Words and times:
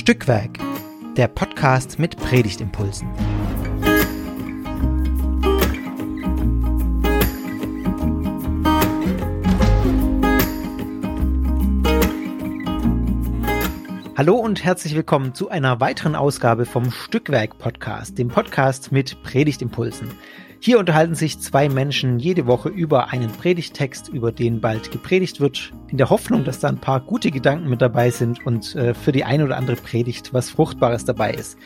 Stückwerk, 0.00 0.58
der 1.18 1.28
Podcast 1.28 1.98
mit 1.98 2.16
Predigtimpulsen. 2.16 3.06
Hallo 14.16 14.36
und 14.36 14.64
herzlich 14.64 14.94
willkommen 14.94 15.34
zu 15.34 15.50
einer 15.50 15.80
weiteren 15.80 16.14
Ausgabe 16.14 16.64
vom 16.64 16.90
Stückwerk 16.90 17.58
Podcast, 17.58 18.16
dem 18.16 18.28
Podcast 18.28 18.92
mit 18.92 19.22
Predigtimpulsen. 19.22 20.08
Hier 20.62 20.78
unterhalten 20.78 21.14
sich 21.14 21.40
zwei 21.40 21.70
Menschen 21.70 22.18
jede 22.18 22.46
Woche 22.46 22.68
über 22.68 23.08
einen 23.08 23.32
Predigtext, 23.32 24.10
über 24.10 24.30
den 24.30 24.60
bald 24.60 24.90
gepredigt 24.90 25.40
wird, 25.40 25.72
in 25.88 25.96
der 25.96 26.10
Hoffnung, 26.10 26.44
dass 26.44 26.60
da 26.60 26.68
ein 26.68 26.78
paar 26.78 27.00
gute 27.00 27.30
Gedanken 27.30 27.70
mit 27.70 27.80
dabei 27.80 28.10
sind 28.10 28.44
und 28.44 28.74
äh, 28.74 28.92
für 28.92 29.10
die 29.10 29.24
eine 29.24 29.46
oder 29.46 29.56
andere 29.56 29.76
Predigt 29.76 30.34
was 30.34 30.50
Fruchtbares 30.50 31.06
dabei 31.06 31.32
ist. 31.32 31.56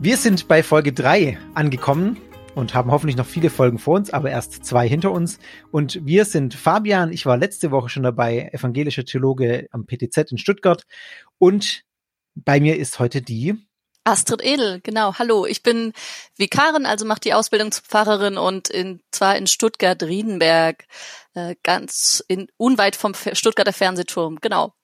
Wir 0.00 0.16
sind 0.16 0.48
bei 0.48 0.64
Folge 0.64 0.92
drei 0.92 1.38
angekommen 1.54 2.16
und 2.56 2.74
haben 2.74 2.90
hoffentlich 2.90 3.16
noch 3.16 3.26
viele 3.26 3.48
Folgen 3.48 3.78
vor 3.78 3.94
uns, 3.94 4.10
aber 4.10 4.28
erst 4.28 4.64
zwei 4.64 4.88
hinter 4.88 5.12
uns. 5.12 5.38
Und 5.70 6.04
wir 6.04 6.24
sind 6.24 6.54
Fabian, 6.54 7.12
ich 7.12 7.26
war 7.26 7.36
letzte 7.36 7.70
Woche 7.70 7.90
schon 7.90 8.02
dabei, 8.02 8.50
evangelischer 8.52 9.04
Theologe 9.04 9.68
am 9.70 9.86
PTZ 9.86 10.32
in 10.32 10.38
Stuttgart. 10.38 10.84
Und 11.38 11.84
bei 12.34 12.58
mir 12.58 12.76
ist 12.76 12.98
heute 12.98 13.22
die 13.22 13.54
Astrid 14.04 14.42
Edel, 14.44 14.80
genau. 14.82 15.14
Hallo, 15.18 15.46
ich 15.46 15.62
bin 15.62 15.94
Vikarin, 16.36 16.84
also 16.84 17.06
mache 17.06 17.20
die 17.20 17.32
Ausbildung 17.32 17.72
zur 17.72 17.84
Pfarrerin 17.84 18.36
und 18.36 18.68
in, 18.68 19.00
zwar 19.10 19.36
in 19.36 19.46
Stuttgart-Riedenberg, 19.46 20.84
äh, 21.34 21.56
ganz 21.62 22.22
in, 22.28 22.48
unweit 22.58 22.96
vom 22.96 23.14
Stuttgarter 23.14 23.72
Fernsehturm, 23.72 24.40
genau. 24.42 24.74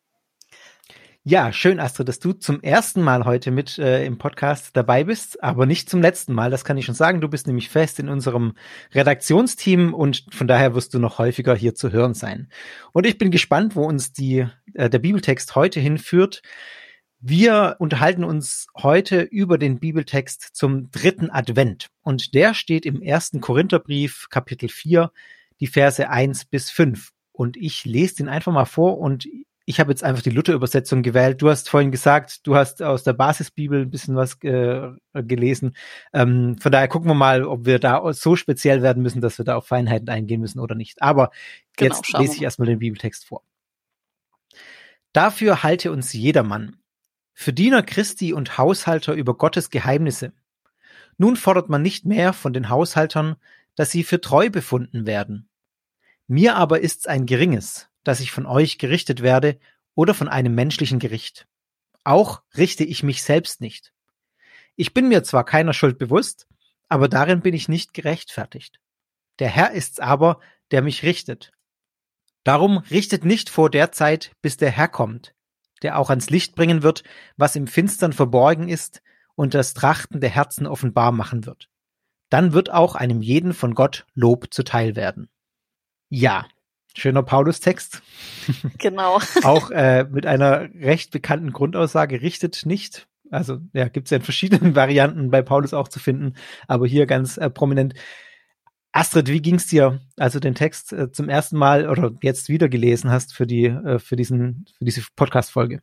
Ja, 1.22 1.53
schön, 1.53 1.80
Astrid, 1.80 2.08
dass 2.08 2.19
du 2.19 2.33
zum 2.33 2.62
ersten 2.62 3.03
Mal 3.03 3.27
heute 3.27 3.50
mit 3.50 3.78
äh, 3.78 4.06
im 4.06 4.17
Podcast 4.17 4.75
dabei 4.75 5.05
bist, 5.05 5.42
aber 5.42 5.67
nicht 5.67 5.91
zum 5.91 6.00
letzten 6.00 6.33
Mal, 6.33 6.50
das 6.50 6.64
kann 6.64 6.78
ich 6.78 6.86
schon 6.86 6.95
sagen. 6.95 7.20
Du 7.20 7.28
bist 7.28 7.47
nämlich 7.47 7.69
fest 7.69 7.98
in 7.98 8.08
unserem 8.08 8.55
Redaktionsteam 8.95 9.92
und 9.92 10.25
von 10.30 10.48
daher 10.48 10.75
wirst 10.75 10.95
du 10.95 10.98
noch 10.98 11.19
häufiger 11.19 11.55
hier 11.55 11.75
zu 11.75 11.92
hören 11.92 12.14
sein. 12.14 12.48
Und 12.92 13.06
ich 13.06 13.19
bin 13.19 13.30
gespannt, 13.30 13.77
wo 13.77 13.84
uns 13.84 14.14
die, 14.14 14.47
äh, 14.73 14.89
der 14.89 14.98
Bibeltext 14.98 15.56
heute 15.56 15.78
hinführt. 15.78 16.41
Wir 17.23 17.77
unterhalten 17.79 18.25
uns 18.25 18.67
heute 18.79 19.21
über 19.21 19.59
den 19.59 19.79
Bibeltext 19.79 20.57
zum 20.57 20.91
dritten 20.91 21.31
Advent 21.31 21.89
und 22.01 22.33
der 22.35 22.55
steht 22.55 22.87
im 22.87 23.03
ersten 23.03 23.43
Korintherbrief 23.43 24.29
Kapitel 24.31 24.71
4, 24.71 25.13
die 25.61 25.67
Verse 25.67 26.09
1 26.09 26.47
bis 26.47 26.71
5 26.71 27.11
und 27.33 27.59
ich 27.59 27.85
lese 27.85 28.17
den 28.17 28.31
einfach 28.31 28.53
mal 28.53 28.65
vor 28.65 28.97
und 28.97 29.29
ich 29.67 29.81
habe 29.81 29.93
jetzt 29.93 30.03
einfach 30.03 30.23
die 30.23 30.31
Luther-Übersetzung 30.31 31.03
gewählt. 31.03 31.43
Du 31.43 31.51
hast 31.51 31.69
vorhin 31.69 31.93
gesagt, 31.93 32.47
du 32.47 32.57
hast 32.57 32.83
aus 32.83 33.03
der 33.05 33.13
Basisbibel 33.13 33.83
ein 33.83 33.91
bisschen 33.91 34.17
was 34.17 34.43
äh, 34.43 34.89
gelesen. 35.13 35.77
Ähm, 36.15 36.57
von 36.59 36.73
daher 36.73 36.89
gucken 36.89 37.11
wir 37.11 37.15
mal, 37.15 37.45
ob 37.45 37.67
wir 37.67 37.79
da 37.79 38.11
so 38.15 38.35
speziell 38.35 38.81
werden 38.81 39.03
müssen, 39.03 39.21
dass 39.21 39.37
wir 39.37 39.45
da 39.45 39.57
auf 39.57 39.67
Feinheiten 39.67 40.09
eingehen 40.09 40.41
müssen 40.41 40.59
oder 40.59 40.75
nicht. 40.75 41.03
Aber 41.03 41.31
genau, 41.77 41.95
jetzt 41.95 42.19
lese 42.19 42.37
ich 42.37 42.43
erstmal 42.43 42.67
den 42.67 42.79
Bibeltext 42.79 43.27
vor. 43.27 43.43
Dafür 45.13 45.63
halte 45.63 45.93
uns 45.93 46.15
jedermann, 46.15 46.80
für 47.41 47.55
Diener 47.55 47.83
Christi 47.83 48.34
und 48.34 48.58
Haushalter 48.58 49.14
über 49.14 49.34
Gottes 49.34 49.70
Geheimnisse. 49.70 50.34
Nun 51.16 51.36
fordert 51.36 51.70
man 51.70 51.80
nicht 51.80 52.05
mehr 52.05 52.34
von 52.34 52.52
den 52.52 52.69
Haushaltern, 52.69 53.36
dass 53.77 53.91
sie 53.91 54.05
für 54.05 54.20
treu 54.20 54.50
befunden 54.50 55.06
werden. 55.06 55.48
Mir 56.27 56.56
aber 56.56 56.80
ist's 56.80 57.06
ein 57.06 57.24
geringes, 57.24 57.88
dass 58.05 58.20
ich 58.20 58.30
von 58.30 58.44
euch 58.44 58.77
gerichtet 58.77 59.22
werde 59.22 59.58
oder 59.94 60.12
von 60.12 60.28
einem 60.28 60.55
menschlichen 60.55 60.98
Gericht. 60.98 61.48
Auch 62.05 62.42
richte 62.58 62.84
ich 62.84 63.02
mich 63.02 63.23
selbst 63.23 63.62
nicht. 63.62 63.95
Ich 64.77 64.92
bin 64.92 65.08
mir 65.08 65.23
zwar 65.23 65.46
keiner 65.46 65.73
Schuld 65.73 65.96
bewusst, 65.96 66.46
aber 66.90 67.08
darin 67.08 67.40
bin 67.40 67.55
ich 67.55 67.70
nicht 67.70 67.95
gerechtfertigt. 67.95 68.80
Der 69.39 69.48
Herr 69.48 69.70
ist's 69.70 69.98
aber, 69.98 70.40
der 70.73 70.83
mich 70.83 71.05
richtet. 71.05 71.52
Darum 72.45 72.77
richtet 72.90 73.24
nicht 73.24 73.48
vor 73.48 73.70
der 73.70 73.92
Zeit, 73.92 74.33
bis 74.42 74.58
der 74.58 74.70
Herr 74.70 74.89
kommt, 74.89 75.34
der 75.83 75.98
auch 75.98 76.11
ans 76.11 76.30
Licht 76.30 76.55
bringen 76.55 76.83
wird, 76.83 77.02
was 77.36 77.57
im 77.57 77.67
Finstern 77.67 78.13
verborgen 78.13 78.68
ist 78.68 79.02
und 79.35 79.55
das 79.55 79.74
Trachten 79.74 80.20
der 80.20 80.30
Herzen 80.30 80.67
offenbar 80.67 81.13
machen 81.13 81.46
wird. 81.46 81.68
Dann 82.29 82.52
wird 82.52 82.70
auch 82.70 82.95
einem 82.95 83.23
jeden 83.23 83.55
von 83.55 83.74
Gott 83.74 84.07
Lob 84.14 84.52
zuteil 84.52 84.96
werden. 84.96 85.29
Ja, 86.08 86.46
schöner 86.95 87.23
Paulus-Text. 87.23 88.02
Genau. 88.79 89.20
auch 89.45 89.70
äh, 89.70 90.05
mit 90.05 90.27
einer 90.27 90.68
recht 90.74 91.11
bekannten 91.11 91.52
Grundaussage, 91.52 92.20
richtet 92.20 92.67
nicht. 92.67 93.07
Also 93.30 93.58
ja, 93.73 93.89
gibt 93.89 94.07
es 94.07 94.11
ja 94.11 94.17
in 94.17 94.23
verschiedenen 94.23 94.74
Varianten 94.77 95.30
bei 95.30 95.42
Paulus 95.42 95.73
auch 95.73 95.89
zu 95.89 96.01
finden, 96.01 96.35
aber 96.67 96.86
hier 96.86 97.07
ganz 97.07 97.36
äh, 97.36 97.48
prominent. 97.48 97.95
Astrid, 98.92 99.28
wie 99.28 99.40
ging's 99.40 99.67
dir, 99.67 100.01
als 100.17 100.33
du 100.33 100.40
den 100.40 100.55
Text 100.55 100.92
äh, 100.92 101.12
zum 101.12 101.28
ersten 101.28 101.56
Mal 101.56 101.89
oder 101.89 102.12
jetzt 102.23 102.48
wieder 102.48 102.68
gelesen 102.68 103.11
hast 103.11 103.34
für 103.34 103.46
die 103.46 103.67
äh, 103.67 103.98
für 103.98 104.17
diesen 104.17 104.67
für 104.77 104.84
diese 104.84 105.02
Podcast 105.14 105.52
Folge? 105.52 105.83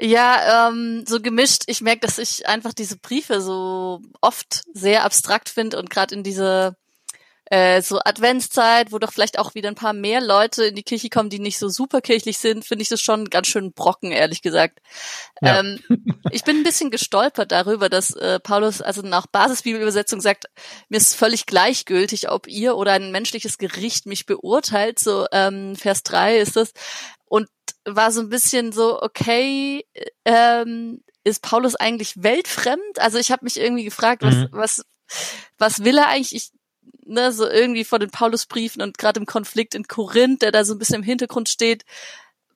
Ja, 0.00 0.68
ähm, 0.68 1.04
so 1.06 1.20
gemischt. 1.20 1.64
Ich 1.66 1.80
merke, 1.80 2.00
dass 2.00 2.18
ich 2.18 2.46
einfach 2.48 2.72
diese 2.72 2.98
Briefe 2.98 3.40
so 3.40 4.00
oft 4.20 4.62
sehr 4.72 5.04
abstrakt 5.04 5.48
finde 5.48 5.78
und 5.78 5.90
gerade 5.90 6.14
in 6.14 6.22
diese 6.22 6.76
äh, 7.52 7.82
so 7.82 8.00
Adventszeit, 8.02 8.92
wo 8.92 8.98
doch 8.98 9.12
vielleicht 9.12 9.38
auch 9.38 9.54
wieder 9.54 9.68
ein 9.68 9.74
paar 9.74 9.92
mehr 9.92 10.22
Leute 10.22 10.64
in 10.64 10.74
die 10.74 10.82
Kirche 10.82 11.10
kommen, 11.10 11.28
die 11.28 11.38
nicht 11.38 11.58
so 11.58 11.68
superkirchlich 11.68 12.38
sind, 12.38 12.64
finde 12.64 12.80
ich 12.80 12.88
das 12.88 13.02
schon 13.02 13.26
ganz 13.26 13.46
schön 13.46 13.74
brocken, 13.74 14.10
ehrlich 14.10 14.40
gesagt. 14.40 14.78
Ja. 15.42 15.60
Ähm, 15.60 15.78
ich 16.30 16.44
bin 16.44 16.56
ein 16.56 16.62
bisschen 16.62 16.90
gestolpert 16.90 17.52
darüber, 17.52 17.90
dass 17.90 18.16
äh, 18.16 18.40
Paulus 18.40 18.80
also 18.80 19.02
nach 19.02 19.26
Basisbibelübersetzung 19.26 20.22
sagt, 20.22 20.46
mir 20.88 20.96
ist 20.96 21.14
völlig 21.14 21.44
gleichgültig, 21.44 22.30
ob 22.30 22.48
ihr 22.48 22.74
oder 22.74 22.92
ein 22.92 23.12
menschliches 23.12 23.58
Gericht 23.58 24.06
mich 24.06 24.24
beurteilt, 24.24 24.98
so 24.98 25.26
ähm, 25.30 25.76
Vers 25.76 26.04
3 26.04 26.38
ist 26.38 26.56
das. 26.56 26.72
Und 27.26 27.50
war 27.84 28.12
so 28.12 28.22
ein 28.22 28.30
bisschen 28.30 28.72
so, 28.72 29.02
okay, 29.02 29.84
ähm, 30.24 31.04
ist 31.22 31.42
Paulus 31.42 31.74
eigentlich 31.74 32.14
weltfremd? 32.22 32.98
Also 32.98 33.18
ich 33.18 33.30
habe 33.30 33.44
mich 33.44 33.60
irgendwie 33.60 33.84
gefragt, 33.84 34.22
was, 34.22 34.36
mhm. 34.36 34.48
was, 34.52 34.86
was 35.58 35.84
will 35.84 35.98
er 35.98 36.08
eigentlich? 36.08 36.34
Ich 36.34 36.50
ne, 37.04 37.32
so 37.32 37.48
irgendwie 37.48 37.84
von 37.84 38.00
den 38.00 38.10
Paulusbriefen 38.10 38.82
und 38.82 38.98
gerade 38.98 39.20
im 39.20 39.26
Konflikt 39.26 39.74
in 39.74 39.88
Korinth, 39.88 40.42
der 40.42 40.52
da 40.52 40.64
so 40.64 40.74
ein 40.74 40.78
bisschen 40.78 40.96
im 40.96 41.02
Hintergrund 41.02 41.48
steht, 41.48 41.84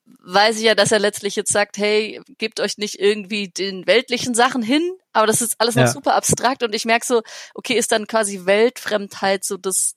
weiß 0.07 0.59
ich 0.59 0.65
ja, 0.65 0.75
dass 0.75 0.93
er 0.93 0.99
letztlich 0.99 1.37
jetzt 1.37 1.53
sagt, 1.53 1.79
hey, 1.79 2.21
gebt 2.39 2.61
euch 2.61 2.79
nicht 2.79 3.01
irgendwie 3.01 3.49
den 3.49 3.87
weltlichen 3.87 4.35
Sachen 4.35 4.63
hin, 4.63 4.97
aber 5.13 5.27
das 5.27 5.43
ist 5.43 5.57
alles 5.59 5.75
noch 5.75 5.85
ja. 5.85 5.89
super 5.89 6.15
abstrakt 6.15 6.63
und 6.63 6.75
ich 6.75 6.85
merke 6.85 7.07
so, 7.07 7.23
okay, 7.55 7.75
ist 7.75 7.93
dann 7.93 8.07
quasi 8.07 8.47
Weltfremdheit 8.47 9.45
so 9.45 9.57
das, 9.57 9.95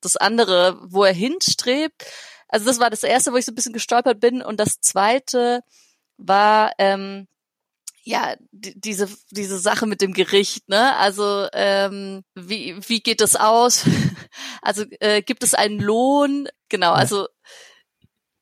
das 0.00 0.16
andere, 0.16 0.78
wo 0.82 1.04
er 1.04 1.12
hinstrebt. 1.12 2.04
Also 2.48 2.66
das 2.66 2.80
war 2.80 2.90
das 2.90 3.02
erste, 3.02 3.32
wo 3.32 3.36
ich 3.36 3.44
so 3.44 3.52
ein 3.52 3.54
bisschen 3.54 3.72
gestolpert 3.72 4.20
bin 4.20 4.42
und 4.42 4.58
das 4.58 4.80
zweite 4.80 5.60
war, 6.16 6.72
ähm, 6.78 7.28
ja, 8.04 8.34
diese, 8.50 9.08
diese 9.30 9.58
Sache 9.58 9.86
mit 9.86 10.00
dem 10.00 10.12
Gericht, 10.12 10.68
ne? 10.68 10.96
Also, 10.96 11.46
ähm, 11.52 12.24
wie, 12.34 12.76
wie 12.88 13.00
geht 13.00 13.20
das 13.20 13.36
aus? 13.36 13.84
also, 14.62 14.84
äh, 15.00 15.22
gibt 15.22 15.44
es 15.44 15.54
einen 15.54 15.78
Lohn? 15.78 16.48
Genau, 16.68 16.92
also 16.92 17.28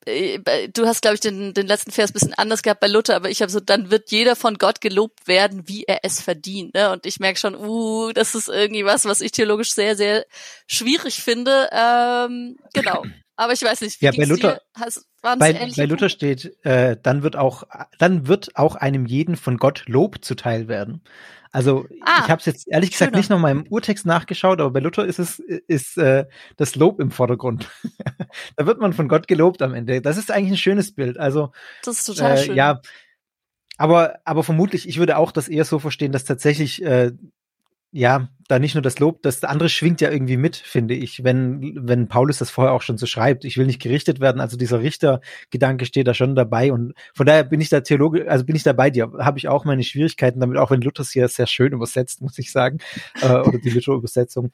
äh, 0.07 0.69
du 0.69 0.87
hast, 0.87 1.03
glaube 1.03 1.15
ich, 1.15 1.21
den, 1.21 1.53
den 1.55 1.67
letzten 1.67 1.91
Vers 1.91 2.13
bisschen 2.13 2.35
anders 2.35 2.63
gehabt 2.63 2.81
bei 2.81 2.87
Luther, 2.87 3.17
aber 3.17 3.31
ich 3.31 3.43
habe 3.43 3.53
so, 3.53 3.61
dann 3.61 3.91
wird 3.91 4.11
jeder 4.11 4.37
von 4.37 4.57
Gott 4.57 4.81
gelobt 4.81 5.29
werden, 5.29 5.69
wie 5.69 5.85
er 5.85 6.01
es 6.03 6.21
verdient. 6.21 6.75
Ne? 6.75 6.91
Und 6.91 7.07
ich 7.07 7.21
merke 7.21 7.39
schon, 7.39 7.55
uh, 7.55 8.13
das 8.13 8.35
ist 8.35 8.49
irgendwie 8.49 8.85
was, 8.85 9.05
was 9.05 9.21
ich 9.21 9.33
theologisch 9.33 9.73
sehr, 9.73 9.97
sehr 9.97 10.27
schwierig 10.67 11.23
finde. 11.23 11.69
Ähm, 11.73 12.57
genau. 12.73 13.05
Aber 13.41 13.55
ich 13.55 13.63
weiß 13.63 13.81
nicht, 13.81 14.03
wie 14.03 14.05
ja, 14.05 14.13
bei 14.15 14.25
Luther, 14.25 14.61
Hast, 14.75 15.09
bei, 15.23 15.39
bei 15.39 15.87
Luther 15.87 16.11
steht, 16.11 16.63
äh, 16.63 16.99
dann 17.03 17.23
wird 17.23 17.37
auch, 17.37 17.63
dann 17.99 18.29
wird 18.29 18.55
auch 18.55 18.75
einem 18.75 19.07
jeden 19.07 19.35
von 19.35 19.57
Gott 19.57 19.85
Lob 19.87 20.23
zuteil 20.23 20.69
werden. 20.69 21.03
Also 21.51 21.87
ah, 22.05 22.21
ich 22.23 22.29
habe 22.29 22.41
es 22.41 22.45
jetzt 22.45 22.69
ehrlich 22.69 22.91
gesagt 22.91 23.13
schöner. 23.13 23.17
nicht 23.17 23.31
noch 23.31 23.39
mal 23.39 23.51
im 23.51 23.67
Urtext 23.67 24.05
nachgeschaut, 24.05 24.61
aber 24.61 24.73
bei 24.73 24.81
Luther 24.81 25.07
ist 25.07 25.19
es 25.19 25.39
ist 25.39 25.97
äh, 25.97 26.27
das 26.59 26.75
Lob 26.75 27.01
im 27.01 27.11
Vordergrund. 27.11 27.71
da 28.57 28.67
wird 28.67 28.79
man 28.79 28.93
von 28.93 29.09
Gott 29.09 29.27
gelobt 29.27 29.63
am 29.63 29.73
Ende. 29.73 30.03
Das 30.03 30.19
ist 30.19 30.31
eigentlich 30.31 30.53
ein 30.53 30.59
schönes 30.59 30.95
Bild. 30.95 31.17
Also 31.17 31.51
das 31.83 32.01
ist 32.01 32.05
total 32.05 32.37
äh, 32.37 32.45
schön. 32.45 32.57
Ja, 32.57 32.83
aber 33.79 34.19
aber 34.27 34.45
vermutlich, 34.45 34.87
ich 34.87 34.99
würde 34.99 35.17
auch 35.17 35.33
das 35.33 35.49
eher 35.49 35.65
so 35.65 35.79
verstehen, 35.79 36.13
dass 36.13 36.27
tatsächlich 36.27 36.85
äh, 36.85 37.13
ja, 37.93 38.29
da 38.47 38.59
nicht 38.59 38.75
nur 38.75 38.83
das 38.83 38.99
Lob, 38.99 39.23
das 39.23 39.43
andere 39.45 39.69
schwingt 39.69 40.01
ja 40.01 40.11
irgendwie 40.11 40.37
mit, 40.37 40.57
finde 40.57 40.95
ich, 40.95 41.23
wenn, 41.25 41.73
wenn 41.87 42.09
Paulus 42.09 42.39
das 42.39 42.51
vorher 42.51 42.73
auch 42.73 42.83
schon 42.83 42.99
so 42.99 43.07
schreibt. 43.07 43.45
Ich 43.45 43.57
will 43.57 43.67
nicht 43.67 43.81
gerichtet 43.81 44.21
werden, 44.21 44.41
also 44.41 44.57
dieser 44.57 44.81
Richtergedanke 44.81 45.85
steht 45.85 46.07
da 46.07 46.15
schon 46.15 46.35
dabei 46.35 46.73
und 46.73 46.95
von 47.15 47.27
daher 47.27 47.45
bin 47.45 47.61
ich 47.61 47.69
da 47.69 47.81
Theologe, 47.81 48.29
also 48.29 48.45
bin 48.45 48.57
ich 48.57 48.63
da 48.63 48.73
bei 48.73 48.91
dir, 48.91 49.13
habe 49.19 49.39
ich 49.39 49.49
auch 49.49 49.65
meine 49.65 49.83
Schwierigkeiten 49.83 50.41
damit, 50.41 50.59
auch 50.59 50.71
wenn 50.71 50.81
Luthers 50.81 51.11
hier 51.11 51.29
sehr 51.29 51.47
schön 51.47 51.73
übersetzt, 51.73 52.23
muss 52.23 52.39
ich 52.39 52.53
sagen, 52.53 52.79
äh, 53.23 53.35
oder 53.35 53.59
die 53.59 53.71
Luther-Übersetzung. 53.71 54.51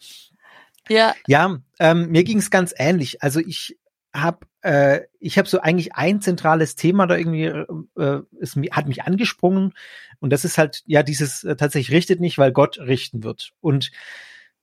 Ja. 0.89 1.15
Ja, 1.27 1.59
ähm, 1.79 2.11
mir 2.11 2.25
ging 2.25 2.39
es 2.39 2.51
ganz 2.51 2.75
ähnlich. 2.77 3.23
Also 3.23 3.41
ich 3.41 3.77
habe 4.21 4.47
äh, 4.63 5.03
ich 5.21 5.39
habe 5.39 5.49
so 5.49 5.61
eigentlich 5.61 5.95
ein 5.95 6.21
zentrales 6.21 6.77
Thema 6.77 7.07
da 7.07 7.17
irgendwie 7.17 7.45
äh, 7.45 8.21
es 8.41 8.57
hat 8.73 8.89
mich 8.89 9.03
angesprungen 9.05 9.73
und 10.21 10.31
das 10.31 10.45
ist 10.45 10.59
halt 10.59 10.83
ja 10.87 11.03
dieses 11.03 11.45
äh, 11.45 11.57
tatsächlich 11.57 11.97
richtet 11.97 12.21
nicht, 12.21 12.39
weil 12.39 12.53
Gott 12.53 12.79
richten 12.79 13.23
wird 13.23 13.53
und 13.61 13.91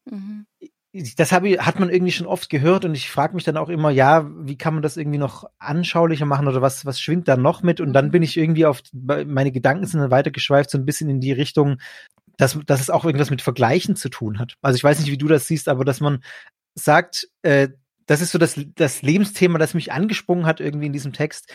mhm. 0.10 0.46
das 1.18 1.32
habe 1.32 1.52
hat 1.60 1.80
man 1.80 1.90
irgendwie 1.90 2.12
schon 2.12 2.28
oft 2.28 2.50
gehört 2.50 2.86
und 2.86 2.96
ich 2.96 3.10
frage 3.10 3.36
mich 3.36 3.44
dann 3.44 3.58
auch 3.58 3.70
immer 3.70 3.92
ja 3.92 4.30
wie 4.30 4.58
kann 4.58 4.74
man 4.74 4.84
das 4.84 4.98
irgendwie 4.98 5.20
noch 5.20 5.46
anschaulicher 5.60 6.26
machen 6.26 6.48
oder 6.48 6.62
was 6.62 6.86
was 6.86 7.00
schwingt 7.00 7.28
da 7.28 7.38
noch 7.38 7.64
mit 7.64 7.80
und 7.80 7.94
dann 7.94 8.08
mhm. 8.08 8.12
bin 8.12 8.24
ich 8.24 8.38
irgendwie 8.38 8.66
auf 8.66 8.82
meine 8.92 9.52
Gedanken 9.52 9.86
sind 9.86 10.02
dann 10.02 10.12
weitergeschweift 10.12 10.70
so 10.70 10.78
ein 10.78 10.86
bisschen 10.86 11.10
in 11.10 11.22
die 11.22 11.32
Richtung 11.32 11.78
dass, 12.38 12.60
dass 12.66 12.82
es 12.82 12.90
auch 12.90 13.06
irgendwas 13.06 13.30
mit 13.30 13.44
Vergleichen 13.44 13.96
zu 13.96 14.10
tun 14.10 14.40
hat. 14.40 14.56
Also 14.64 14.76
ich 14.76 14.84
weiß 14.84 15.00
nicht, 15.00 15.12
wie 15.12 15.20
du 15.20 15.28
das 15.28 15.48
siehst, 15.48 15.70
aber 15.70 15.86
dass 15.86 16.00
man 16.00 16.24
sagt, 16.76 17.30
äh, 17.44 17.70
das 18.06 18.22
ist 18.22 18.32
so 18.32 18.38
das, 18.38 18.60
das 18.76 19.02
Lebensthema, 19.02 19.60
das 19.60 19.74
mich 19.74 19.92
angesprungen 19.92 20.46
hat 20.46 20.60
irgendwie 20.60 20.88
in 20.88 20.94
diesem 20.94 21.14
Text, 21.14 21.52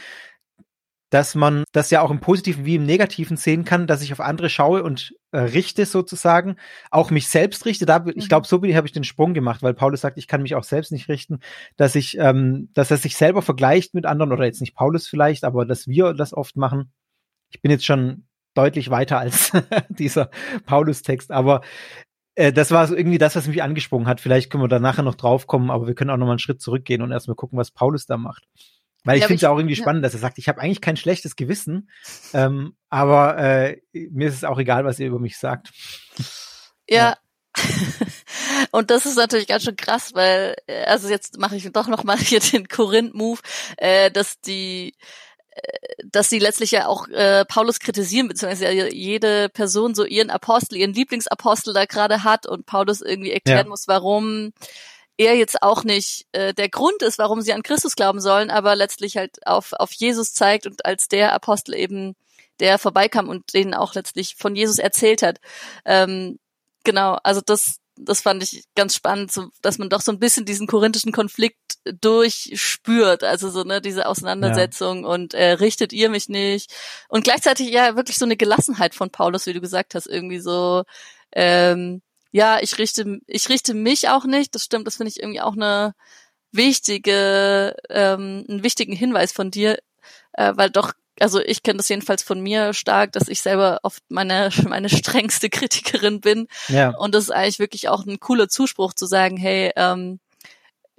dass 1.10 1.34
man 1.34 1.64
das 1.72 1.90
ja 1.90 2.02
auch 2.02 2.10
im 2.10 2.20
Positiven 2.20 2.66
wie 2.66 2.74
im 2.74 2.84
Negativen 2.84 3.36
sehen 3.36 3.64
kann, 3.64 3.86
dass 3.86 4.02
ich 4.02 4.12
auf 4.12 4.20
andere 4.20 4.50
schaue 4.50 4.82
und 4.82 5.14
äh, 5.32 5.38
richte 5.38 5.86
sozusagen, 5.86 6.56
auch 6.90 7.10
mich 7.10 7.28
selbst 7.28 7.64
richte. 7.64 7.86
Da, 7.86 8.04
ich 8.06 8.24
mhm. 8.24 8.28
glaube, 8.28 8.46
so 8.46 8.58
bin 8.58 8.70
ich, 8.70 8.76
habe 8.76 8.86
ich 8.86 8.92
den 8.92 9.04
Sprung 9.04 9.32
gemacht, 9.32 9.62
weil 9.62 9.74
Paulus 9.74 10.02
sagt, 10.02 10.18
ich 10.18 10.28
kann 10.28 10.42
mich 10.42 10.54
auch 10.54 10.64
selbst 10.64 10.92
nicht 10.92 11.08
richten, 11.08 11.40
dass 11.76 11.94
ich, 11.94 12.18
ähm, 12.18 12.70
dass 12.74 12.90
er 12.90 12.98
sich 12.98 13.16
selber 13.16 13.40
vergleicht 13.40 13.94
mit 13.94 14.04
anderen 14.04 14.32
oder 14.32 14.44
jetzt 14.44 14.60
nicht 14.60 14.74
Paulus 14.74 15.08
vielleicht, 15.08 15.44
aber 15.44 15.64
dass 15.64 15.88
wir 15.88 16.12
das 16.12 16.34
oft 16.34 16.56
machen. 16.56 16.92
Ich 17.50 17.62
bin 17.62 17.70
jetzt 17.70 17.86
schon 17.86 18.26
deutlich 18.52 18.90
weiter 18.90 19.18
als 19.18 19.52
dieser 19.88 20.30
Paulus-Text, 20.66 21.30
aber 21.30 21.62
äh, 22.38 22.52
das 22.52 22.70
war 22.70 22.86
so 22.86 22.94
irgendwie 22.94 23.18
das, 23.18 23.34
was 23.34 23.48
mich 23.48 23.62
angesprungen 23.64 24.06
hat. 24.06 24.20
Vielleicht 24.20 24.48
können 24.48 24.62
wir 24.62 24.68
da 24.68 24.78
nachher 24.78 25.02
noch 25.02 25.16
drauf 25.16 25.48
kommen, 25.48 25.72
aber 25.72 25.88
wir 25.88 25.94
können 25.94 26.10
auch 26.10 26.16
noch 26.16 26.26
mal 26.26 26.32
einen 26.32 26.38
Schritt 26.38 26.62
zurückgehen 26.62 27.02
und 27.02 27.10
erstmal 27.10 27.34
gucken, 27.34 27.58
was 27.58 27.72
Paulus 27.72 28.06
da 28.06 28.16
macht. 28.16 28.44
Weil 29.04 29.16
ich 29.16 29.22
ja, 29.22 29.26
finde 29.26 29.36
es 29.36 29.42
ja 29.42 29.50
auch 29.50 29.58
irgendwie 29.58 29.74
ja. 29.74 29.82
spannend, 29.82 30.04
dass 30.04 30.14
er 30.14 30.20
sagt, 30.20 30.38
ich 30.38 30.48
habe 30.48 30.60
eigentlich 30.60 30.80
kein 30.80 30.96
schlechtes 30.96 31.34
Gewissen, 31.34 31.90
ähm, 32.34 32.76
aber 32.90 33.38
äh, 33.38 33.80
mir 33.92 34.28
ist 34.28 34.34
es 34.34 34.44
auch 34.44 34.58
egal, 34.58 34.84
was 34.84 35.00
ihr 35.00 35.08
über 35.08 35.18
mich 35.18 35.36
sagt. 35.36 35.70
Ja. 36.88 36.96
ja. 36.96 37.16
Und 38.70 38.90
das 38.92 39.06
ist 39.06 39.16
natürlich 39.16 39.48
ganz 39.48 39.64
schön 39.64 39.76
krass, 39.76 40.12
weil, 40.14 40.54
äh, 40.68 40.84
also 40.84 41.08
jetzt 41.08 41.38
mache 41.38 41.56
ich 41.56 41.68
doch 41.72 41.88
noch 41.88 42.04
mal 42.04 42.18
hier 42.18 42.40
den 42.40 42.68
Korinth-Move, 42.68 43.40
äh, 43.78 44.12
dass 44.12 44.40
die 44.40 44.94
dass 46.04 46.30
sie 46.30 46.38
letztlich 46.38 46.70
ja 46.70 46.86
auch 46.86 47.08
äh, 47.08 47.44
Paulus 47.44 47.80
kritisieren, 47.80 48.28
beziehungsweise 48.28 48.92
jede 48.94 49.48
Person 49.48 49.94
so 49.94 50.04
ihren 50.04 50.30
Apostel, 50.30 50.76
ihren 50.76 50.94
Lieblingsapostel 50.94 51.74
da 51.74 51.84
gerade 51.84 52.24
hat 52.24 52.46
und 52.46 52.66
Paulus 52.66 53.00
irgendwie 53.00 53.32
erklären 53.32 53.66
ja. 53.66 53.70
muss, 53.70 53.88
warum 53.88 54.52
er 55.18 55.34
jetzt 55.34 55.62
auch 55.62 55.84
nicht 55.84 56.26
äh, 56.32 56.54
der 56.54 56.68
Grund 56.68 57.02
ist, 57.02 57.18
warum 57.18 57.40
sie 57.40 57.52
an 57.52 57.64
Christus 57.64 57.96
glauben 57.96 58.20
sollen, 58.20 58.50
aber 58.50 58.76
letztlich 58.76 59.16
halt 59.16 59.46
auf, 59.46 59.72
auf 59.72 59.92
Jesus 59.92 60.32
zeigt 60.32 60.66
und 60.66 60.86
als 60.86 61.08
der 61.08 61.32
Apostel 61.34 61.74
eben, 61.74 62.14
der 62.60 62.78
vorbeikam 62.78 63.28
und 63.28 63.52
denen 63.54 63.74
auch 63.74 63.94
letztlich 63.94 64.36
von 64.36 64.56
Jesus 64.56 64.78
erzählt 64.78 65.22
hat. 65.22 65.40
Ähm, 65.84 66.38
genau, 66.84 67.18
also 67.22 67.40
das, 67.44 67.78
das 68.00 68.20
fand 68.20 68.42
ich 68.42 68.64
ganz 68.74 68.94
spannend, 68.94 69.32
so, 69.32 69.48
dass 69.62 69.78
man 69.78 69.88
doch 69.88 70.00
so 70.00 70.12
ein 70.12 70.18
bisschen 70.18 70.44
diesen 70.44 70.66
korinthischen 70.66 71.12
Konflikt 71.12 71.58
durchspürt, 72.00 73.24
also 73.24 73.50
so 73.50 73.64
ne 73.64 73.80
diese 73.80 74.06
Auseinandersetzung 74.06 75.02
ja. 75.02 75.08
und 75.08 75.34
äh, 75.34 75.52
richtet 75.52 75.92
ihr 75.92 76.08
mich 76.10 76.28
nicht? 76.28 76.72
Und 77.08 77.24
gleichzeitig 77.24 77.70
ja 77.70 77.96
wirklich 77.96 78.18
so 78.18 78.24
eine 78.24 78.36
Gelassenheit 78.36 78.94
von 78.94 79.10
Paulus, 79.10 79.46
wie 79.46 79.52
du 79.52 79.60
gesagt 79.60 79.94
hast, 79.94 80.06
irgendwie 80.06 80.40
so 80.40 80.84
ähm, 81.32 82.02
ja 82.32 82.60
ich 82.60 82.78
richte 82.78 83.20
ich 83.26 83.48
richte 83.48 83.74
mich 83.74 84.08
auch 84.08 84.24
nicht, 84.24 84.54
das 84.54 84.64
stimmt, 84.64 84.86
das 84.86 84.96
finde 84.96 85.10
ich 85.10 85.20
irgendwie 85.20 85.40
auch 85.40 85.54
eine 85.54 85.94
wichtige 86.52 87.76
ähm, 87.90 88.44
einen 88.48 88.62
wichtigen 88.62 88.94
Hinweis 88.94 89.32
von 89.32 89.50
dir, 89.50 89.78
äh, 90.32 90.52
weil 90.56 90.70
doch 90.70 90.92
also 91.20 91.40
ich 91.40 91.62
kenne 91.62 91.78
das 91.78 91.88
jedenfalls 91.88 92.22
von 92.22 92.40
mir 92.40 92.74
stark, 92.74 93.12
dass 93.12 93.28
ich 93.28 93.42
selber 93.42 93.80
oft 93.82 94.02
meine, 94.08 94.50
meine 94.68 94.88
strengste 94.88 95.50
Kritikerin 95.50 96.20
bin. 96.20 96.48
Ja. 96.68 96.90
Und 96.96 97.14
das 97.14 97.24
ist 97.24 97.30
eigentlich 97.30 97.58
wirklich 97.58 97.88
auch 97.88 98.06
ein 98.06 98.20
cooler 98.20 98.48
Zuspruch 98.48 98.94
zu 98.94 99.06
sagen, 99.06 99.36
hey, 99.36 99.72
ähm, 99.76 100.20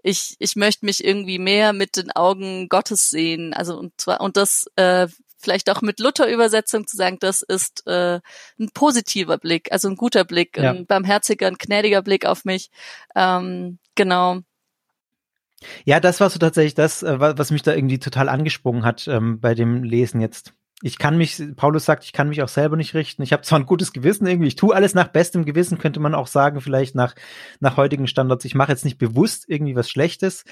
ich, 0.04 0.36
ich 0.40 0.56
möchte 0.56 0.86
mich 0.86 1.04
irgendwie 1.04 1.40
mehr 1.40 1.74
mit 1.74 1.98
den 1.98 2.12
Augen 2.12 2.70
Gottes 2.70 3.10
sehen. 3.10 3.54
Also 3.54 3.78
und 3.78 3.94
zwar, 4.00 4.22
und 4.22 4.38
das 4.38 4.68
äh, 4.76 5.08
vielleicht 5.38 5.70
auch 5.70 5.82
mit 5.82 6.00
Luther-Übersetzung 6.00 6.86
zu 6.86 6.98
sagen, 6.98 7.18
das 7.20 7.42
ist 7.42 7.88
äh, 7.88 8.20
ein 8.60 8.70
positiver 8.74 9.38
Blick, 9.38 9.72
also 9.72 9.88
ein 9.88 9.96
guter 9.96 10.26
Blick, 10.26 10.58
ja. 10.58 10.72
ein 10.72 10.86
barmherziger, 10.86 11.48
ein 11.48 11.58
gnädiger 11.58 12.02
Blick 12.02 12.26
auf 12.26 12.46
mich. 12.46 12.70
Ähm, 13.16 13.80
genau. 13.96 14.40
Ja, 15.86 16.00
das 16.00 16.20
war 16.20 16.30
so 16.30 16.40
tatsächlich 16.40 16.76
das, 16.76 17.04
äh, 17.04 17.20
was 17.20 17.52
mich 17.52 17.64
da 17.64 17.74
irgendwie 17.74 18.00
total 18.00 18.30
angesprungen 18.30 18.86
hat 18.86 19.08
ähm, 19.08 19.40
bei 19.40 19.56
dem 19.56 19.84
Lesen 19.84 20.22
jetzt. 20.22 20.54
Ich 20.82 20.98
kann 20.98 21.18
mich, 21.18 21.44
Paulus 21.58 21.84
sagt, 21.84 22.06
ich 22.06 22.14
kann 22.14 22.30
mich 22.30 22.42
auch 22.42 22.48
selber 22.48 22.78
nicht 22.78 22.94
richten. 22.94 23.22
Ich 23.22 23.34
habe 23.34 23.44
zwar 23.44 23.60
ein 23.60 23.66
gutes 23.66 23.92
Gewissen 23.92 24.26
irgendwie, 24.26 24.48
ich 24.48 24.56
tue 24.56 24.74
alles 24.74 24.94
nach 24.94 25.10
bestem 25.10 25.44
Gewissen, 25.44 25.78
könnte 25.78 26.00
man 26.00 26.16
auch 26.16 26.28
sagen, 26.28 26.62
vielleicht 26.62 26.96
nach, 26.96 27.16
nach 27.60 27.76
heutigen 27.76 28.08
Standards. 28.08 28.46
Ich 28.46 28.56
mache 28.56 28.72
jetzt 28.72 28.86
nicht 28.86 28.98
bewusst 28.98 29.44
irgendwie 29.48 29.76
was 29.76 29.90
Schlechtes. 29.90 30.46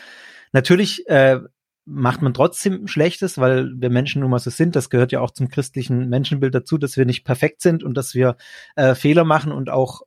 Natürlich 0.52 1.08
äh, 1.08 1.40
macht 1.86 2.22
man 2.22 2.34
trotzdem 2.34 2.88
Schlechtes, 2.88 3.38
weil 3.38 3.72
wir 3.78 3.90
Menschen 3.90 4.20
nun 4.20 4.30
mal 4.30 4.40
so 4.40 4.50
sind. 4.50 4.76
Das 4.76 4.90
gehört 4.90 5.14
ja 5.14 5.22
auch 5.22 5.32
zum 5.32 5.48
christlichen 5.48 6.10
Menschenbild 6.10 6.54
dazu, 6.54 6.78
dass 6.78 6.98
wir 6.98 7.06
nicht 7.06 7.24
perfekt 7.24 7.62
sind 7.62 7.82
und 7.82 7.96
dass 7.96 8.14
wir 8.14 8.36
äh, 8.76 8.96
Fehler 8.96 9.24
machen 9.24 9.54
und 9.54 9.70
auch 9.70 10.02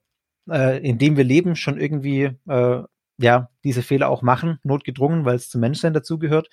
äh, 0.51 0.87
indem 0.87 1.17
wir 1.17 1.25
leben 1.25 1.57
schon 1.57 1.79
irgendwie 1.81 2.31
äh, 2.47 2.83
ja, 3.21 3.51
diese 3.65 3.83
Fehler 3.83 4.09
auch 4.09 4.23
machen, 4.23 4.59
notgedrungen, 4.63 5.25
weil 5.25 5.37
es 5.37 5.49
zum 5.49 5.61
Menschsein 5.61 5.93
dazugehört. 5.93 6.49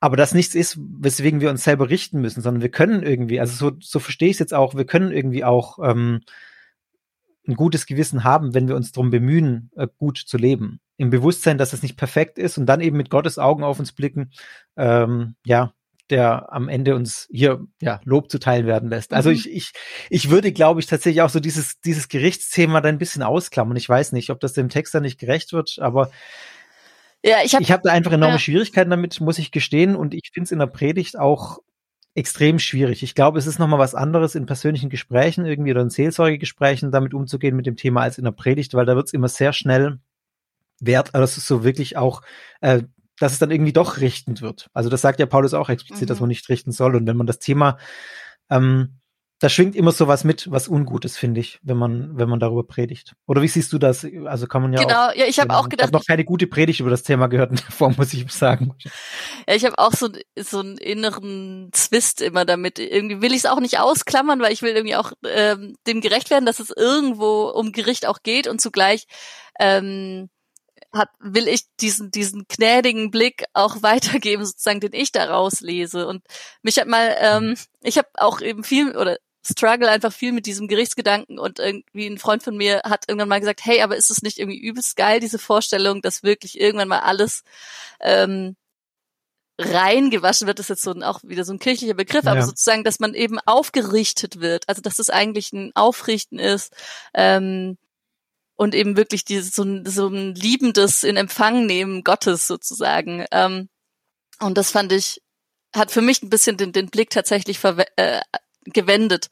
Aber 0.00 0.16
das 0.16 0.32
nichts 0.32 0.54
ist, 0.54 0.78
weswegen 0.80 1.40
wir 1.40 1.50
uns 1.50 1.64
selber 1.64 1.90
richten 1.90 2.20
müssen, 2.20 2.40
sondern 2.40 2.62
wir 2.62 2.70
können 2.70 3.02
irgendwie, 3.02 3.38
also 3.38 3.70
so, 3.70 3.76
so 3.80 3.98
verstehe 3.98 4.30
ich 4.30 4.36
es 4.36 4.40
jetzt 4.40 4.54
auch, 4.54 4.74
wir 4.74 4.86
können 4.86 5.12
irgendwie 5.12 5.44
auch 5.44 5.78
ähm, 5.82 6.20
ein 7.46 7.54
gutes 7.54 7.84
Gewissen 7.84 8.24
haben, 8.24 8.54
wenn 8.54 8.68
wir 8.68 8.76
uns 8.76 8.92
darum 8.92 9.10
bemühen, 9.10 9.70
äh, 9.76 9.88
gut 9.98 10.16
zu 10.18 10.38
leben. 10.38 10.80
Im 10.96 11.10
Bewusstsein, 11.10 11.58
dass 11.58 11.74
es 11.74 11.82
nicht 11.82 11.98
perfekt 11.98 12.38
ist 12.38 12.56
und 12.56 12.64
dann 12.64 12.80
eben 12.80 12.96
mit 12.96 13.10
Gottes 13.10 13.38
Augen 13.38 13.62
auf 13.62 13.78
uns 13.78 13.92
blicken, 13.92 14.30
ähm, 14.76 15.34
ja, 15.44 15.74
der 16.10 16.52
am 16.52 16.68
Ende 16.68 16.94
uns 16.94 17.28
hier 17.30 17.66
ja 17.80 18.00
Lob 18.04 18.30
zuteil 18.30 18.66
werden 18.66 18.90
lässt. 18.90 19.12
Also 19.12 19.30
mhm. 19.30 19.36
ich, 19.36 19.50
ich, 19.50 19.72
ich 20.08 20.30
würde, 20.30 20.52
glaube 20.52 20.80
ich, 20.80 20.86
tatsächlich 20.86 21.22
auch 21.22 21.30
so 21.30 21.40
dieses, 21.40 21.80
dieses 21.80 22.08
Gerichtsthema 22.08 22.80
da 22.80 22.88
ein 22.88 22.98
bisschen 22.98 23.22
ausklammern. 23.22 23.76
Ich 23.76 23.88
weiß 23.88 24.12
nicht, 24.12 24.30
ob 24.30 24.40
das 24.40 24.52
dem 24.52 24.68
Text 24.68 24.94
dann 24.94 25.02
nicht 25.02 25.18
gerecht 25.18 25.52
wird, 25.52 25.78
aber 25.80 26.10
ja, 27.22 27.38
ich 27.44 27.54
habe 27.54 27.62
ich 27.62 27.70
hab 27.70 27.82
da 27.82 27.92
einfach 27.92 28.12
enorme 28.12 28.34
ja. 28.34 28.38
Schwierigkeiten 28.38 28.90
damit, 28.90 29.20
muss 29.20 29.38
ich 29.38 29.50
gestehen. 29.50 29.94
Und 29.94 30.14
ich 30.14 30.30
finde 30.32 30.44
es 30.44 30.52
in 30.52 30.58
der 30.58 30.66
Predigt 30.66 31.18
auch 31.18 31.58
extrem 32.14 32.58
schwierig. 32.58 33.02
Ich 33.02 33.14
glaube, 33.14 33.38
es 33.38 33.46
ist 33.46 33.58
nochmal 33.58 33.78
was 33.78 33.94
anderes 33.94 34.34
in 34.34 34.46
persönlichen 34.46 34.90
Gesprächen 34.90 35.44
irgendwie 35.46 35.70
oder 35.70 35.82
in 35.82 35.90
Seelsorgegesprächen 35.90 36.90
damit 36.90 37.14
umzugehen 37.14 37.56
mit 37.56 37.66
dem 37.66 37.76
Thema 37.76 38.02
als 38.02 38.18
in 38.18 38.24
der 38.24 38.32
Predigt, 38.32 38.74
weil 38.74 38.86
da 38.86 38.96
wird 38.96 39.06
es 39.06 39.12
immer 39.12 39.28
sehr 39.28 39.52
schnell 39.52 40.00
wert, 40.80 41.14
also 41.14 41.24
es 41.24 41.36
ist 41.36 41.46
so 41.46 41.62
wirklich 41.62 41.96
auch 41.96 42.22
äh, 42.62 42.82
dass 43.20 43.32
es 43.32 43.38
dann 43.38 43.50
irgendwie 43.50 43.72
doch 43.72 43.98
richtend 43.98 44.40
wird. 44.40 44.68
Also 44.72 44.88
das 44.88 45.02
sagt 45.02 45.20
ja 45.20 45.26
Paulus 45.26 45.54
auch 45.54 45.68
explizit, 45.68 46.02
mhm. 46.02 46.06
dass 46.06 46.20
man 46.20 46.28
nicht 46.28 46.48
richten 46.48 46.72
soll. 46.72 46.96
Und 46.96 47.06
wenn 47.06 47.18
man 47.18 47.26
das 47.26 47.38
Thema, 47.38 47.76
ähm, 48.50 49.00
da 49.40 49.48
schwingt 49.48 49.76
immer 49.76 49.92
so 49.92 50.08
was 50.08 50.24
mit, 50.24 50.50
was 50.50 50.68
Ungutes, 50.68 51.16
finde 51.16 51.40
ich, 51.40 51.58
wenn 51.62 51.76
man, 51.76 52.16
wenn 52.16 52.28
man 52.28 52.40
darüber 52.40 52.66
predigt. 52.66 53.14
Oder 53.26 53.42
wie 53.42 53.48
siehst 53.48 53.72
du 53.72 53.78
das? 53.78 54.06
Also 54.26 54.46
kann 54.46 54.62
man 54.62 54.72
ja 54.72 54.80
genau, 54.80 55.08
auch. 55.08 55.14
ja, 55.14 55.26
ich 55.26 55.38
habe 55.38 55.54
auch 55.54 55.68
gedacht. 55.68 55.88
Ich 55.88 55.92
habe 55.92 55.98
noch 55.98 56.06
keine 56.06 56.24
gute 56.24 56.46
Predigt 56.46 56.80
über 56.80 56.90
das 56.90 57.02
Thema 57.02 57.26
gehört 57.26 57.50
in 57.50 57.56
der 57.56 57.70
Form, 57.70 57.94
muss 57.96 58.12
ich 58.12 58.30
sagen. 58.32 58.74
Ja, 59.48 59.54
ich 59.54 59.64
habe 59.66 59.78
auch 59.78 59.92
so, 59.92 60.08
so 60.38 60.60
einen 60.60 60.78
inneren 60.78 61.70
Zwist 61.72 62.22
immer 62.22 62.46
damit. 62.46 62.78
Irgendwie 62.78 63.20
will 63.20 63.32
ich 63.32 63.38
es 63.38 63.46
auch 63.46 63.60
nicht 63.60 63.78
ausklammern, 63.78 64.40
weil 64.40 64.52
ich 64.52 64.62
will 64.62 64.74
irgendwie 64.74 64.96
auch 64.96 65.12
ähm, 65.26 65.74
dem 65.86 66.00
gerecht 66.00 66.30
werden, 66.30 66.46
dass 66.46 66.60
es 66.60 66.70
irgendwo 66.74 67.48
um 67.48 67.72
Gericht 67.72 68.06
auch 68.06 68.22
geht 68.22 68.46
und 68.46 68.60
zugleich 68.60 69.06
ähm, 69.58 70.28
hat, 70.92 71.10
will 71.18 71.48
ich 71.48 71.64
diesen, 71.80 72.10
diesen 72.10 72.46
gnädigen 72.48 73.10
Blick 73.10 73.44
auch 73.52 73.82
weitergeben, 73.82 74.44
sozusagen, 74.44 74.80
den 74.80 74.92
ich 74.92 75.12
da 75.12 75.24
rauslese. 75.24 76.06
Und 76.06 76.24
mich 76.62 76.78
hat 76.78 76.88
mal, 76.88 77.16
ähm, 77.18 77.56
ich 77.82 77.98
habe 77.98 78.08
auch 78.14 78.40
eben 78.40 78.64
viel 78.64 78.96
oder 78.96 79.18
struggle 79.42 79.88
einfach 79.88 80.12
viel 80.12 80.32
mit 80.32 80.46
diesem 80.46 80.68
Gerichtsgedanken 80.68 81.38
und 81.38 81.58
irgendwie 81.58 82.06
ein 82.06 82.18
Freund 82.18 82.42
von 82.42 82.56
mir 82.56 82.82
hat 82.84 83.04
irgendwann 83.08 83.28
mal 83.28 83.40
gesagt, 83.40 83.64
hey, 83.64 83.80
aber 83.80 83.96
ist 83.96 84.10
es 84.10 84.22
nicht 84.22 84.38
irgendwie 84.38 84.60
übelst 84.60 84.96
geil, 84.96 85.20
diese 85.20 85.38
Vorstellung, 85.38 86.02
dass 86.02 86.22
wirklich 86.22 86.60
irgendwann 86.60 86.88
mal 86.88 87.00
alles 87.00 87.42
ähm, 88.00 88.56
reingewaschen 89.58 90.46
wird, 90.46 90.58
das 90.58 90.66
ist 90.66 90.70
jetzt 90.70 90.82
so 90.82 90.92
ein, 90.92 91.02
auch 91.02 91.20
wieder 91.22 91.44
so 91.44 91.52
ein 91.52 91.58
kirchlicher 91.58 91.94
Begriff, 91.94 92.24
ja. 92.24 92.32
aber 92.32 92.42
sozusagen, 92.42 92.84
dass 92.84 93.00
man 93.00 93.14
eben 93.14 93.38
aufgerichtet 93.40 94.40
wird, 94.40 94.68
also 94.68 94.82
dass 94.82 94.98
es 94.98 95.10
eigentlich 95.10 95.52
ein 95.52 95.72
Aufrichten 95.74 96.38
ist, 96.38 96.74
ähm, 97.14 97.78
und 98.60 98.74
eben 98.74 98.94
wirklich 98.94 99.24
dieses 99.24 99.54
so 99.54 99.62
ein, 99.62 99.86
so 99.86 100.08
ein 100.08 100.34
liebendes 100.34 101.02
in 101.02 101.16
Empfang 101.16 101.64
nehmen 101.64 102.04
Gottes 102.04 102.46
sozusagen. 102.46 103.24
Ähm, 103.32 103.70
und 104.38 104.58
das 104.58 104.70
fand 104.70 104.92
ich, 104.92 105.22
hat 105.74 105.90
für 105.90 106.02
mich 106.02 106.22
ein 106.22 106.28
bisschen 106.28 106.58
den, 106.58 106.70
den 106.70 106.90
Blick 106.90 107.08
tatsächlich 107.08 107.58
äh, 107.64 108.20
gewendet. 108.64 109.30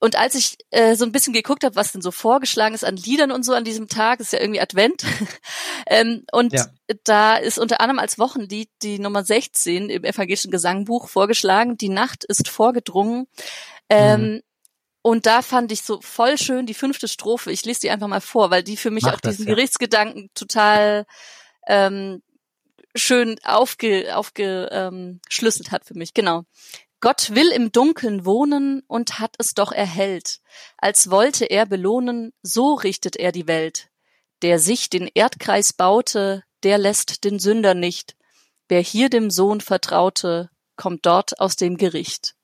und 0.00 0.16
als 0.16 0.34
ich 0.34 0.56
äh, 0.70 0.96
so 0.96 1.04
ein 1.04 1.12
bisschen 1.12 1.32
geguckt 1.32 1.62
habe, 1.62 1.76
was 1.76 1.92
denn 1.92 2.02
so 2.02 2.10
vorgeschlagen 2.10 2.74
ist 2.74 2.84
an 2.84 2.96
Liedern 2.96 3.30
und 3.30 3.44
so 3.44 3.52
an 3.54 3.62
diesem 3.62 3.86
Tag, 3.86 4.18
ist 4.18 4.32
ja 4.32 4.40
irgendwie 4.40 4.60
Advent. 4.60 5.04
ähm, 5.86 6.24
und 6.32 6.52
ja. 6.52 6.66
da 7.04 7.36
ist 7.36 7.60
unter 7.60 7.80
anderem 7.80 8.00
als 8.00 8.18
Wochenlied 8.18 8.70
die 8.82 8.98
Nummer 8.98 9.22
16 9.24 9.88
im 9.88 10.02
evangelischen 10.02 10.50
Gesangbuch 10.50 11.08
vorgeschlagen, 11.08 11.76
Die 11.76 11.90
Nacht 11.90 12.24
ist 12.24 12.48
vorgedrungen. 12.48 13.28
Ähm, 13.88 14.20
mhm. 14.20 14.42
Und 15.02 15.26
da 15.26 15.42
fand 15.42 15.72
ich 15.72 15.82
so 15.82 16.00
voll 16.00 16.38
schön 16.38 16.64
die 16.64 16.74
fünfte 16.74 17.08
Strophe. 17.08 17.50
Ich 17.50 17.64
lese 17.64 17.80
die 17.80 17.90
einfach 17.90 18.06
mal 18.06 18.20
vor, 18.20 18.50
weil 18.50 18.62
die 18.62 18.76
für 18.76 18.90
mich 18.90 19.04
Mach 19.04 19.14
auch 19.14 19.20
das, 19.20 19.36
diesen 19.36 19.48
ja. 19.48 19.54
Gerichtsgedanken 19.54 20.30
total 20.34 21.06
ähm, 21.66 22.22
schön 22.94 23.38
aufge, 23.44 24.16
aufgeschlüsselt 24.16 25.68
ähm, 25.68 25.72
hat 25.72 25.84
für 25.84 25.94
mich. 25.94 26.14
Genau. 26.14 26.44
Gott 27.00 27.34
will 27.34 27.48
im 27.48 27.72
Dunkeln 27.72 28.24
wohnen 28.24 28.84
und 28.86 29.18
hat 29.18 29.34
es 29.38 29.54
doch 29.54 29.72
erhellt. 29.72 30.38
Als 30.78 31.10
wollte 31.10 31.46
er 31.46 31.66
belohnen, 31.66 32.32
so 32.42 32.74
richtet 32.74 33.16
er 33.16 33.32
die 33.32 33.48
Welt. 33.48 33.88
Der 34.42 34.60
sich 34.60 34.88
den 34.88 35.10
Erdkreis 35.12 35.72
baute, 35.72 36.44
der 36.62 36.78
lässt 36.78 37.24
den 37.24 37.40
Sünder 37.40 37.74
nicht. 37.74 38.16
Wer 38.68 38.80
hier 38.80 39.10
dem 39.10 39.30
Sohn 39.30 39.60
vertraute, 39.60 40.50
kommt 40.76 41.04
dort 41.04 41.40
aus 41.40 41.56
dem 41.56 41.76
Gericht. 41.76 42.36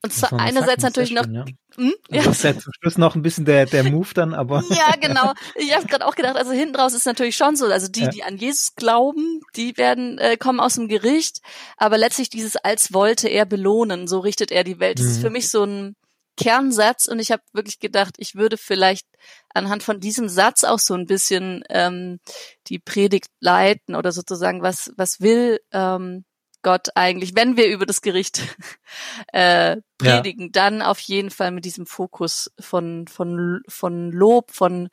Und 0.00 0.12
zwar 0.12 0.32
einerseits 0.38 0.84
natürlich 0.84 1.10
noch. 1.10 1.26
Ja. 1.26 1.44
Hm? 1.74 1.92
Ja. 2.08 2.22
Das 2.22 2.36
ist 2.36 2.44
ja 2.44 2.56
zum 2.56 2.72
Schluss 2.80 2.98
noch 2.98 3.16
ein 3.16 3.22
bisschen 3.22 3.44
der, 3.44 3.66
der 3.66 3.82
Move 3.82 4.14
dann, 4.14 4.32
aber. 4.32 4.62
ja, 4.70 4.94
genau. 5.00 5.32
Ich 5.56 5.74
habe 5.74 5.86
gerade 5.86 6.06
auch 6.06 6.14
gedacht, 6.14 6.36
also 6.36 6.52
hinten 6.52 6.76
raus 6.76 6.94
ist 6.94 7.04
natürlich 7.06 7.36
schon 7.36 7.56
so. 7.56 7.66
Also 7.66 7.88
die, 7.88 8.02
ja. 8.02 8.08
die 8.08 8.22
an 8.22 8.36
Jesus 8.36 8.74
glauben, 8.76 9.40
die 9.56 9.76
werden, 9.76 10.18
äh, 10.18 10.36
kommen 10.36 10.60
aus 10.60 10.76
dem 10.76 10.86
Gericht, 10.86 11.40
aber 11.76 11.98
letztlich 11.98 12.30
dieses 12.30 12.56
als 12.56 12.92
wollte 12.92 13.28
er 13.28 13.44
belohnen, 13.44 14.06
so 14.06 14.20
richtet 14.20 14.52
er 14.52 14.62
die 14.62 14.78
Welt. 14.78 15.00
Das 15.00 15.06
mhm. 15.06 15.12
ist 15.12 15.20
für 15.20 15.30
mich 15.30 15.50
so 15.50 15.64
ein 15.64 15.96
Kernsatz 16.36 17.06
und 17.06 17.18
ich 17.18 17.32
habe 17.32 17.42
wirklich 17.52 17.80
gedacht, 17.80 18.14
ich 18.18 18.36
würde 18.36 18.56
vielleicht 18.56 19.06
anhand 19.52 19.82
von 19.82 19.98
diesem 19.98 20.28
Satz 20.28 20.62
auch 20.62 20.78
so 20.78 20.94
ein 20.94 21.06
bisschen 21.06 21.64
ähm, 21.68 22.20
die 22.68 22.78
Predigt 22.78 23.26
leiten 23.40 23.96
oder 23.96 24.12
sozusagen 24.12 24.62
was 24.62 24.92
was 24.96 25.20
will 25.20 25.58
ähm, 25.72 26.24
Gott 26.62 26.88
eigentlich, 26.94 27.36
wenn 27.36 27.56
wir 27.56 27.68
über 27.68 27.86
das 27.86 28.02
Gericht 28.02 28.42
äh, 29.32 29.76
predigen, 29.98 30.46
ja. 30.46 30.50
dann 30.52 30.82
auf 30.82 31.00
jeden 31.00 31.30
Fall 31.30 31.50
mit 31.50 31.64
diesem 31.64 31.86
Fokus 31.86 32.50
von 32.58 33.06
von 33.06 33.62
von 33.68 34.12
Lob, 34.12 34.50
von 34.50 34.88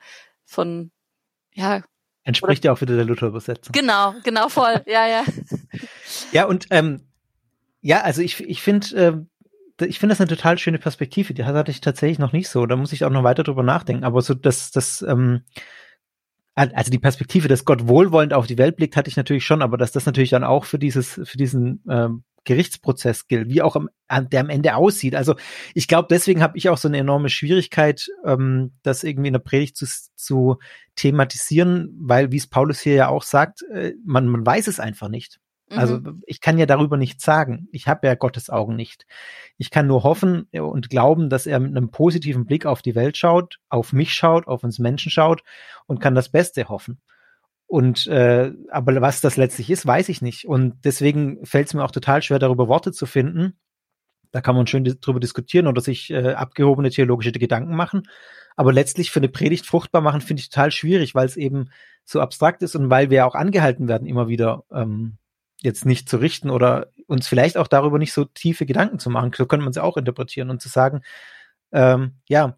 von 0.45 0.91
ja 1.53 1.81
entspricht 2.24 2.65
ja 2.65 2.74
auch 2.74 2.81
wieder 2.81 2.95
der 2.95 3.05
Luther-Übersetzung. 3.05 3.72
Genau, 3.72 4.15
genau 4.24 4.50
voll, 4.50 4.81
ja 4.88 5.07
ja. 5.07 5.24
ja 6.31 6.45
und 6.45 6.67
ähm, 6.72 7.07
ja, 7.81 8.01
also 8.01 8.22
ich 8.22 8.41
ich 8.41 8.62
finde 8.62 9.27
äh, 9.79 9.86
ich 9.86 10.00
finde 10.00 10.13
das 10.13 10.22
eine 10.22 10.29
total 10.29 10.57
schöne 10.57 10.79
Perspektive. 10.79 11.34
Die 11.34 11.43
hatte 11.43 11.72
ich 11.72 11.81
tatsächlich 11.81 12.17
noch 12.17 12.31
nicht 12.31 12.48
so. 12.48 12.65
Da 12.65 12.75
muss 12.75 12.93
ich 12.93 13.03
auch 13.03 13.10
noch 13.10 13.24
weiter 13.24 13.43
drüber 13.43 13.63
nachdenken. 13.63 14.05
Aber 14.05 14.22
so 14.22 14.34
das 14.34 14.72
das 14.72 15.01
ähm, 15.01 15.43
also 16.55 16.89
die 16.89 17.00
Perspektive, 17.00 17.47
dass 17.47 17.65
Gott 17.65 17.88
wohlwollend 17.88 18.33
auf 18.33 18.47
die 18.47 18.57
Welt 18.57 18.77
blickt, 18.77 18.95
hatte 18.95 19.09
ich 19.09 19.17
natürlich 19.17 19.45
schon, 19.45 19.62
aber 19.62 19.77
dass 19.77 19.91
das 19.91 20.05
natürlich 20.05 20.29
dann 20.29 20.45
auch 20.45 20.63
für 20.65 20.79
dieses, 20.79 21.19
für 21.24 21.38
diesen 21.38 21.83
ähm, 21.89 22.24
Gerichtsprozess 22.45 23.27
gilt, 23.27 23.50
wie 23.50 23.62
auch 23.62 23.75
am, 23.75 23.89
der 24.29 24.39
am 24.39 24.50
Ende 24.50 24.75
aussieht. 24.75 25.15
Also 25.15 25.35
ich 25.74 25.88
glaube, 25.88 26.07
deswegen 26.09 26.41
habe 26.41 26.57
ich 26.57 26.69
auch 26.69 26.77
so 26.77 26.88
eine 26.88 27.00
enorme 27.00 27.29
Schwierigkeit, 27.29 28.07
ähm, 28.24 28.71
das 28.83 29.03
irgendwie 29.03 29.27
in 29.27 29.33
der 29.33 29.39
Predigt 29.39 29.75
zu, 29.75 29.85
zu 30.15 30.57
thematisieren, 30.95 31.93
weil, 32.00 32.31
wie 32.31 32.38
es 32.38 32.47
Paulus 32.47 32.79
hier 32.79 32.93
ja 32.93 33.07
auch 33.09 33.24
sagt, 33.24 33.63
äh, 33.74 33.93
man, 34.05 34.27
man 34.27 34.45
weiß 34.45 34.67
es 34.67 34.79
einfach 34.79 35.09
nicht. 35.09 35.39
Also 35.69 35.98
mhm. 35.98 36.22
ich 36.27 36.41
kann 36.41 36.57
ja 36.57 36.65
darüber 36.65 36.98
nichts 36.98 37.24
sagen. 37.24 37.67
Ich 37.72 37.88
habe 37.88 38.07
ja 38.07 38.15
Gottes 38.15 38.50
Augen 38.50 38.75
nicht. 38.75 39.05
Ich 39.57 39.72
kann 39.72 39.88
nur 39.88 40.03
hoffen 40.03 40.48
und 40.51 40.89
glauben, 40.89 41.29
dass 41.29 41.48
er 41.48 41.60
mit 41.60 41.75
einem 41.75 41.89
positiven 41.89 42.45
Blick 42.45 42.65
auf 42.65 42.81
die 42.81 42.95
Welt 42.95 43.17
schaut, 43.17 43.60
auf 43.69 43.91
mich 43.91 44.13
schaut, 44.13 44.48
auf 44.48 44.63
uns 44.63 44.77
Menschen 44.77 45.12
schaut 45.12 45.43
und 45.88 46.00
kann 46.00 46.13
das 46.13 46.29
Beste 46.29 46.69
hoffen. 46.69 47.01
Und 47.67 48.05
äh, 48.07 48.51
aber 48.69 49.01
was 49.01 49.22
das 49.22 49.38
letztlich 49.38 49.72
ist, 49.72 49.88
weiß 49.88 50.10
ich 50.10 50.22
nicht. 50.22 50.45
Und 50.45 50.86
deswegen 50.86 51.43
fällt 51.45 51.67
es 51.67 51.74
mir 51.74 51.84
auch 51.84 51.91
total 51.91 52.22
schwer, 52.22 52.38
darüber 52.38 52.67
Worte 52.67 52.91
zu 52.91 53.07
finden. 53.07 53.57
Da 54.31 54.41
kann 54.41 54.55
man 54.55 54.67
schön 54.67 54.84
drüber 54.84 55.19
diskutieren 55.19 55.65
oder 55.65 55.81
sich 55.81 56.12
äh, 56.12 56.34
abgehobene 56.34 56.91
theologische 56.91 57.31
Gedanken 57.31 57.75
machen. 57.75 58.03
Aber 58.55 58.72
letztlich 58.72 59.10
für 59.10 59.19
eine 59.19 59.29
Predigt 59.29 59.65
fruchtbar 59.65 60.01
machen, 60.01 60.22
finde 60.22 60.41
ich 60.41 60.50
total 60.50 60.72
schwierig, 60.72 61.15
weil 61.15 61.25
es 61.25 61.38
eben 61.38 61.69
so 62.03 62.22
abstrakt 62.22 62.62
ist 62.62 62.75
und 62.75 62.89
weil 62.89 63.10
wir 63.10 63.25
auch 63.25 63.36
angehalten 63.36 63.88
werden, 63.88 64.07
immer 64.07 64.27
wieder 64.27 64.63
ähm, 64.72 65.17
jetzt 65.65 65.86
nicht 65.86 66.07
zu 66.10 66.17
richten 66.17 66.50
oder 66.50 66.88
uns 67.07 67.27
vielleicht 67.27 67.57
auch 67.57 67.67
darüber 67.67 68.00
nicht 68.00 68.13
so 68.13 68.25
tiefe 68.25 68.65
Gedanken 68.65 69.00
zu 69.00 69.10
machen. 69.10 69.31
So 69.36 69.45
könnte 69.45 69.65
man 69.65 69.72
es 69.72 69.77
auch 69.77 69.98
interpretieren 69.98 70.50
und 70.50 70.62
zu 70.62 70.69
sagen, 70.69 71.01
ähm, 71.74 72.13
ja, 72.29 72.57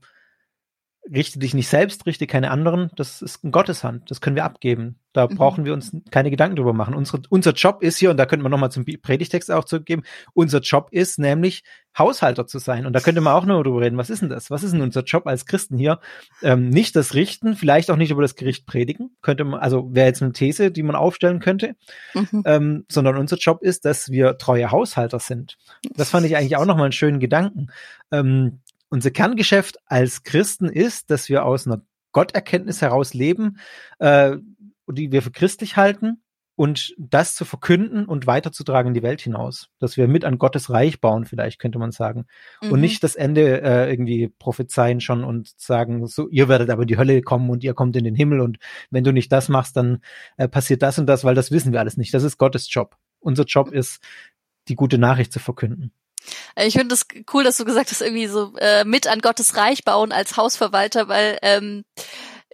richte 1.14 1.40
dich 1.40 1.54
nicht 1.54 1.68
selbst, 1.68 2.06
richte 2.06 2.28
keine 2.28 2.52
anderen. 2.52 2.92
Das 2.96 3.22
ist 3.22 3.44
in 3.44 3.52
Gottes 3.52 3.84
Hand. 3.84 4.10
Das 4.12 4.22
können 4.22 4.36
wir 4.36 4.44
abgeben. 4.44 5.00
Da 5.14 5.28
mhm. 5.28 5.36
brauchen 5.36 5.66
wir 5.66 5.74
uns 5.74 5.96
keine 6.12 6.30
Gedanken 6.30 6.56
drüber 6.56 6.74
machen. 6.74 6.94
Unsere, 6.94 7.22
unser 7.30 7.54
Job 7.54 7.82
ist 7.82 7.98
hier, 7.98 8.12
und 8.12 8.18
da 8.18 8.26
könnte 8.26 8.44
man 8.44 8.52
nochmal 8.52 8.72
zum 8.72 8.86
Predigtext 8.86 9.50
auch 9.52 9.64
zurückgeben, 9.64 10.04
unser 10.34 10.60
Job 10.60 10.90
ist 10.92 11.18
nämlich 11.18 11.64
Haushalter 11.98 12.46
zu 12.46 12.60
sein. 12.60 12.86
Und 12.86 12.94
da 12.94 13.00
könnte 13.00 13.22
man 13.22 13.34
auch 13.34 13.46
noch 13.46 13.64
drüber 13.64 13.82
reden. 13.82 13.98
Was 13.98 14.10
ist 14.10 14.22
denn 14.22 14.30
das? 14.30 14.52
Was 14.52 14.64
ist 14.64 14.74
denn 14.74 14.82
unser 14.82 15.04
Job 15.04 15.26
als 15.26 15.46
Christen 15.46 15.78
hier? 15.78 16.00
Ähm, 16.44 16.70
nicht 16.70 16.96
das 16.96 17.14
Richten, 17.16 17.56
vielleicht 17.56 17.90
auch 17.90 17.96
nicht 17.96 18.12
über 18.12 18.22
das 18.22 18.36
Gericht 18.36 18.66
predigen. 18.66 19.16
Könnte 19.22 19.44
man, 19.44 19.60
also 19.60 19.94
wäre 19.94 20.08
jetzt 20.08 20.22
eine 20.22 20.34
These, 20.34 20.72
die 20.72 20.84
man 20.84 20.96
aufstellen 20.96 21.40
könnte. 21.40 21.76
Mhm. 22.14 22.44
Ähm, 22.46 22.86
sondern 22.90 23.18
unser 23.18 23.38
Job 23.38 23.64
ist, 23.64 23.86
dass 23.86 24.12
wir 24.12 24.38
treue 24.38 24.70
Haushalter 24.72 25.20
sind. 25.20 25.58
Das 25.96 26.10
fand 26.10 26.26
ich 26.26 26.38
eigentlich 26.38 26.58
auch 26.58 26.66
nochmal 26.66 26.86
einen 26.86 26.92
schönen 26.92 27.20
Gedanken. 27.20 27.68
Ähm, 28.12 28.60
unser 28.89 29.12
Kerngeschäft 29.12 29.77
als 29.86 30.24
Christen 30.24 30.70
ist, 30.70 31.10
dass 31.10 31.29
wir 31.29 31.46
aus 31.46 31.67
einer 31.67 31.82
Gotterkenntnis 32.12 32.82
heraus 32.82 33.13
leben, 33.13 33.58
äh, 34.00 34.38
die 34.89 35.12
wir 35.12 35.22
für 35.22 35.32
christlich 35.32 35.77
halten 35.77 36.22
und 36.58 36.96
das 36.98 37.36
zu 37.36 37.46
verkünden 37.46 38.06
und 38.06 38.25
weiterzutragen 38.25 38.89
in 38.89 38.94
die 38.96 39.03
Welt 39.03 39.22
hinaus, 39.22 39.70
dass 39.77 39.96
wir 39.96 40.08
mit 40.08 40.25
an 40.25 40.39
Gottes 40.39 40.72
Reich 40.72 41.00
bauen, 41.00 41.25
vielleicht 41.25 41.60
könnte 41.60 41.77
man 41.77 41.91
sagen, 41.91 42.25
mhm. 42.63 42.72
und 42.72 42.79
nicht 42.79 43.03
das 43.03 43.15
Ende 43.15 43.62
äh, 43.62 43.91
irgendwie 43.91 44.29
prophezeien 44.39 45.00
schon 45.00 45.24
und 45.24 45.53
sagen, 45.58 46.08
so 46.08 46.27
ihr 46.29 46.50
werdet 46.50 46.72
aber 46.72 46.86
die 46.86 46.98
Hölle 46.98 47.22
kommen 47.22 47.51
und 47.51 47.63
ihr 47.63 47.75
kommt 47.75 47.96
in 47.96 48.03
den 48.03 48.15
Himmel 48.15 48.39
und 48.39 48.58
wenn 48.89 49.03
du 49.03 49.13
nicht 49.13 49.32
das 49.32 49.50
machst, 49.50 49.77
dann 49.77 50.00
äh, 50.38 50.48
passiert 50.48 50.82
das 50.82 50.98
und 50.98 51.06
das, 51.06 51.24
weil 51.24 51.36
das 51.36 51.51
wissen 51.51 51.74
wir 51.74 51.79
alles 51.79 51.96
nicht. 51.96 52.13
Das 52.13 52.24
ist 52.24 52.39
Gottes 52.39 52.74
Job. 52.74 52.98
Unser 53.20 53.44
Job 53.44 53.72
ist, 53.72 54.01
die 54.67 54.75
gute 54.75 54.98
Nachricht 54.98 55.32
zu 55.32 55.39
verkünden. 55.39 55.91
Ich 56.55 56.74
finde 56.74 56.93
es 56.93 57.07
das 57.07 57.24
cool, 57.34 57.43
dass 57.43 57.57
du 57.57 57.65
gesagt 57.65 57.91
hast, 57.91 58.01
irgendwie 58.01 58.27
so 58.27 58.53
äh, 58.57 58.84
mit 58.84 59.07
an 59.07 59.19
Gottes 59.19 59.55
Reich 59.55 59.84
bauen 59.84 60.12
als 60.12 60.38
Hausverwalter, 60.38 61.07
weil 61.07 61.38
ähm, 61.41 61.84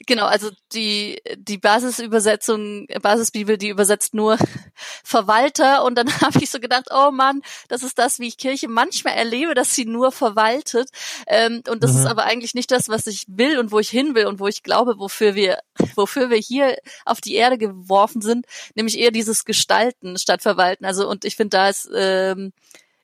genau, 0.06 0.26
also 0.26 0.50
die 0.74 1.22
die 1.38 1.58
Basisübersetzung, 1.58 2.88
Basisbibel, 3.02 3.58
die 3.58 3.70
übersetzt 3.70 4.14
nur 4.14 4.38
Verwalter 5.04 5.84
und 5.84 5.96
dann 5.96 6.08
habe 6.22 6.40
ich 6.42 6.50
so 6.50 6.60
gedacht, 6.60 6.88
oh 6.92 7.12
Mann, 7.12 7.42
das 7.68 7.84
ist 7.84 8.00
das, 8.00 8.20
wie 8.20 8.28
ich 8.28 8.38
Kirche 8.38 8.68
manchmal 8.68 9.16
erlebe, 9.16 9.54
dass 9.54 9.76
sie 9.76 9.86
nur 9.86 10.12
verwaltet 10.12 10.90
ähm, 11.28 11.62
und 11.70 11.84
das 11.84 11.94
mhm. 11.94 12.00
ist 12.00 12.06
aber 12.06 12.24
eigentlich 12.24 12.54
nicht 12.54 12.72
das, 12.72 12.90
was 12.90 13.08
ich 13.08 13.26
will 13.28 13.60
und 13.60 13.72
wo 13.72 13.80
ich 13.80 13.90
hin 13.90 14.16
will 14.16 14.28
und 14.28 14.40
wo 14.40 14.48
ich 14.48 14.64
glaube, 14.64 14.98
wofür 14.98 15.36
wir 15.36 15.60
wofür 15.96 16.30
wir 16.30 16.38
hier 16.38 16.78
auf 17.06 17.22
die 17.22 17.36
Erde 17.36 17.58
geworfen 17.58 18.22
sind, 18.22 18.46
nämlich 18.76 18.98
eher 19.00 19.12
dieses 19.12 19.46
Gestalten 19.46 20.18
statt 20.18 20.42
Verwalten. 20.42 20.86
Also 20.86 21.10
und 21.10 21.26
ich 21.26 21.36
finde, 21.36 21.58
da 21.58 21.70
ist 21.70 21.90
ähm, 21.94 22.54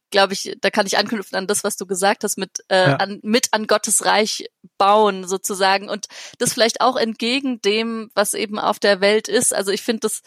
glaube 0.10 0.34
ich, 0.34 0.56
da 0.62 0.70
kann 0.70 0.86
ich 0.86 0.98
anknüpfen 0.98 1.38
an 1.38 1.48
das, 1.48 1.63
was 1.63 1.78
du 1.78 1.86
gesagt 1.86 2.24
hast, 2.24 2.38
mit, 2.38 2.63
äh, 2.70 2.89
ja. 2.89 2.96
an, 2.98 3.20
mit 3.24 3.50
an 3.51 3.68
Gottes 3.68 4.06
Reich 4.06 4.46
bauen 4.78 5.28
sozusagen 5.28 5.89
und 5.89 6.08
das 6.38 6.54
vielleicht 6.54 6.82
auch 6.82 6.96
entgegen 6.96 7.62
dem, 7.62 8.10
was 8.16 8.34
eben 8.34 8.60
auf 8.60 8.80
der 8.80 9.01
Welt 9.01 9.28
ist. 9.28 9.54
Also 9.54 9.72
ich 9.72 9.82
finde 9.82 10.01
das 10.01 10.22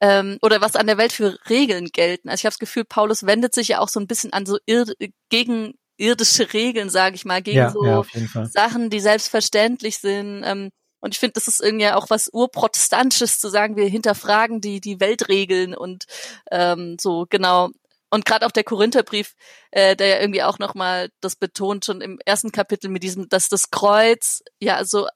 ähm, 0.00 0.38
oder 0.42 0.60
was 0.60 0.76
an 0.76 0.86
der 0.86 0.98
Welt 0.98 1.12
für 1.12 1.38
Regeln 1.48 1.86
gelten. 1.86 2.28
Also 2.28 2.42
ich 2.42 2.44
habe 2.46 2.52
das 2.52 2.58
Gefühl, 2.58 2.84
Paulus 2.84 3.26
wendet 3.26 3.54
sich 3.54 3.68
ja 3.68 3.80
auch 3.80 3.88
so 3.88 4.00
ein 4.00 4.06
bisschen 4.06 4.32
an 4.32 4.46
so 4.46 4.58
ir 4.66 4.86
gegen 5.30 5.74
irdische 5.96 6.52
Regeln, 6.52 6.90
sage 6.90 7.14
ich 7.14 7.24
mal, 7.24 7.42
gegen 7.42 7.58
ja, 7.58 7.70
so 7.70 7.84
ja, 7.84 8.02
Sachen, 8.46 8.90
die 8.90 9.00
selbstverständlich 9.00 9.98
sind. 9.98 10.42
Ähm, 10.44 10.70
und 11.00 11.14
ich 11.14 11.20
finde, 11.20 11.34
das 11.34 11.48
ist 11.48 11.60
irgendwie 11.60 11.88
auch 11.90 12.10
was 12.10 12.30
urprotestantisches 12.32 13.38
zu 13.38 13.48
sagen, 13.48 13.76
wir 13.76 13.86
hinterfragen 13.86 14.60
die 14.60 14.80
die 14.80 15.00
Weltregeln 15.00 15.74
und 15.74 16.04
ähm, 16.50 16.96
so 17.00 17.26
genau. 17.28 17.70
Und 18.14 18.24
gerade 18.24 18.46
auch 18.46 18.52
der 18.52 18.62
Korintherbrief, 18.62 19.34
äh, 19.72 19.96
der 19.96 20.06
ja 20.06 20.20
irgendwie 20.20 20.44
auch 20.44 20.60
nochmal 20.60 21.10
das 21.20 21.34
betont, 21.34 21.84
schon 21.84 22.00
im 22.00 22.20
ersten 22.24 22.52
Kapitel 22.52 22.88
mit 22.88 23.02
diesem, 23.02 23.28
dass 23.28 23.48
das 23.48 23.72
Kreuz 23.72 24.44
ja 24.60 24.84
so 24.84 25.08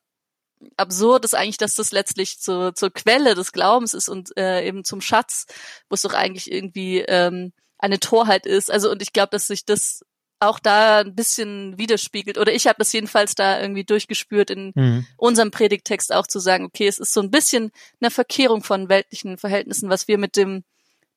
absurd 0.76 1.24
ist 1.24 1.34
eigentlich, 1.34 1.58
dass 1.58 1.74
das 1.74 1.92
letztlich 1.92 2.40
zur, 2.40 2.74
zur 2.74 2.90
Quelle 2.90 3.36
des 3.36 3.52
Glaubens 3.52 3.94
ist 3.94 4.08
und 4.08 4.36
äh, 4.36 4.66
eben 4.66 4.82
zum 4.82 5.00
Schatz, 5.00 5.46
wo 5.88 5.94
es 5.94 6.02
doch 6.02 6.12
eigentlich 6.12 6.50
irgendwie 6.50 6.98
ähm, 7.02 7.52
eine 7.78 8.00
Torheit 8.00 8.46
ist. 8.46 8.68
Also 8.68 8.90
und 8.90 9.00
ich 9.00 9.12
glaube, 9.12 9.30
dass 9.30 9.46
sich 9.46 9.64
das 9.64 10.04
auch 10.40 10.58
da 10.58 10.98
ein 10.98 11.14
bisschen 11.14 11.78
widerspiegelt. 11.78 12.36
Oder 12.36 12.52
ich 12.52 12.66
habe 12.66 12.80
das 12.80 12.92
jedenfalls 12.92 13.36
da 13.36 13.60
irgendwie 13.60 13.84
durchgespürt 13.84 14.50
in 14.50 14.72
mhm. 14.74 15.06
unserem 15.16 15.52
Predigtext 15.52 16.12
auch 16.12 16.26
zu 16.26 16.40
sagen, 16.40 16.64
okay, 16.64 16.88
es 16.88 16.98
ist 16.98 17.12
so 17.12 17.20
ein 17.20 17.30
bisschen 17.30 17.70
eine 18.00 18.10
Verkehrung 18.10 18.64
von 18.64 18.88
weltlichen 18.88 19.38
Verhältnissen, 19.38 19.88
was 19.88 20.08
wir 20.08 20.18
mit 20.18 20.36
dem 20.36 20.64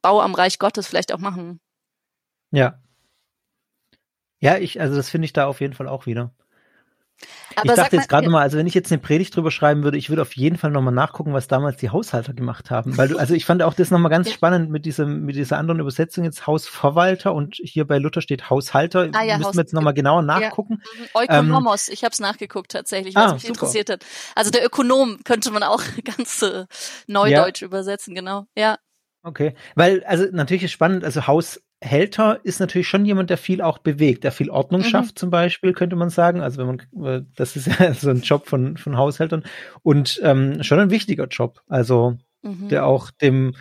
Bau 0.04 0.22
am 0.22 0.36
Reich 0.36 0.60
Gottes 0.60 0.88
vielleicht 0.88 1.12
auch 1.12 1.20
machen. 1.20 1.60
Ja. 2.52 2.80
Ja, 4.40 4.58
ich, 4.58 4.82
also 4.82 4.96
das 4.96 5.10
finde 5.10 5.26
ich 5.26 5.34
da 5.34 5.46
auf 5.46 5.62
jeden 5.62 5.74
Fall 5.74 5.88
auch 5.88 6.06
wieder. 6.06 6.34
Aber 7.56 7.70
ich 7.70 7.76
dachte 7.76 7.96
jetzt 7.96 8.10
gerade 8.10 8.30
mal, 8.30 8.42
also 8.42 8.58
wenn 8.58 8.68
ich 8.68 8.74
jetzt 8.74 8.92
eine 8.92 9.00
Predigt 9.00 9.36
drüber 9.36 9.52
schreiben 9.52 9.84
würde, 9.84 9.98
ich 9.98 10.10
würde 10.10 10.22
auf 10.22 10.36
jeden 10.36 10.58
Fall 10.58 10.72
nochmal 10.72 10.94
nachgucken, 10.94 11.34
was 11.34 11.48
damals 11.48 11.78
die 11.78 11.90
Haushalter 11.90 12.34
gemacht 12.34 12.72
haben. 12.72 12.98
Weil 12.98 13.10
du, 13.10 13.18
also 13.18 13.34
ich 13.34 13.46
fand 13.46 13.62
auch 13.62 13.74
das 13.74 13.92
nochmal 13.92 14.10
ganz 14.10 14.32
spannend 14.32 14.70
mit 14.70 14.86
diesem, 14.86 15.26
mit 15.26 15.36
dieser 15.36 15.58
anderen 15.58 15.80
Übersetzung 15.80 16.24
jetzt 16.24 16.48
Hausverwalter 16.48 17.34
und 17.34 17.56
hier 17.62 17.86
bei 17.86 17.98
Luther 17.98 18.22
steht 18.22 18.50
Haushalter. 18.50 19.10
Ah, 19.14 19.24
ja, 19.24 19.38
Müssen 19.38 19.48
Haus 19.50 19.56
wir 19.56 19.62
jetzt 19.62 19.74
nochmal 19.74 19.94
genauer 19.94 20.22
nachgucken. 20.22 20.82
Ja. 21.14 21.24
Ökonomos, 21.24 21.88
ähm, 21.88 21.94
ich 21.94 22.04
habe 22.04 22.14
es 22.14 22.20
nachgeguckt 22.20 22.72
tatsächlich, 22.72 23.16
was 23.16 23.32
ah, 23.32 23.34
mich 23.34 23.44
super. 23.44 23.54
interessiert 23.54 23.90
hat. 23.90 24.06
Also 24.36 24.52
der 24.52 24.66
Ökonom 24.66 25.20
könnte 25.24 25.52
man 25.52 25.64
auch 25.64 25.84
ganz 26.04 26.42
äh, 26.42 26.66
neudeutsch 27.08 27.62
ja. 27.62 27.68
übersetzen, 27.68 28.16
genau. 28.16 28.46
Ja. 28.58 28.78
Okay, 29.24 29.54
weil 29.76 30.04
also 30.06 30.26
natürlich 30.32 30.64
ist 30.64 30.72
spannend, 30.72 31.04
also 31.04 31.28
Haus 31.28 31.62
Hälter 31.84 32.40
ist 32.44 32.60
natürlich 32.60 32.88
schon 32.88 33.06
jemand, 33.06 33.32
der 33.32 33.38
viel 33.38 33.62
auch 33.62 33.80
bewegt, 33.80 34.24
der 34.24 34.32
viel 34.32 34.52
Ordnung 34.52 34.82
mhm. 34.82 34.86
schafft, 34.86 35.18
zum 35.18 35.32
Beispiel, 35.32 35.74
könnte 35.74 35.96
man 35.96 36.12
sagen. 36.12 36.42
Also 36.42 36.60
wenn 36.60 36.68
man, 36.68 37.06
äh, 37.06 37.26
das 37.36 37.56
ist 37.56 37.68
ja 37.80 37.94
so 37.94 38.12
ein 38.12 38.22
Job 38.22 38.48
von, 38.48 38.78
von 38.78 38.98
Haushältern 38.98 39.44
und 39.82 40.20
ähm, 40.24 40.62
schon 40.62 40.80
ein 40.80 40.92
wichtiger 40.92 41.28
Job. 41.28 41.62
Also 41.68 42.18
mhm. 42.44 42.70
der 42.70 42.86
auch 42.86 43.10
dem, 43.10 43.56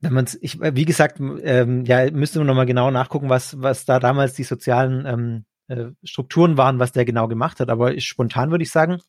wenn 0.00 0.12
man 0.12 0.26
ich, 0.40 0.60
wie 0.60 0.84
gesagt, 0.84 1.20
ähm, 1.20 1.84
ja, 1.84 2.10
müsste 2.10 2.40
man 2.40 2.48
nochmal 2.48 2.66
genau 2.66 2.90
nachgucken, 2.90 3.28
was, 3.28 3.60
was 3.62 3.84
da 3.84 4.00
damals 4.00 4.34
die 4.34 4.44
sozialen 4.44 5.06
ähm, 5.06 5.44
äh, 5.68 5.92
Strukturen 6.02 6.56
waren, 6.56 6.80
was 6.80 6.90
der 6.90 7.04
genau 7.04 7.28
gemacht 7.28 7.60
hat. 7.60 7.70
Aber 7.70 7.94
ich, 7.94 8.04
spontan 8.04 8.50
würde 8.50 8.64
ich 8.64 8.72
sagen, 8.72 9.00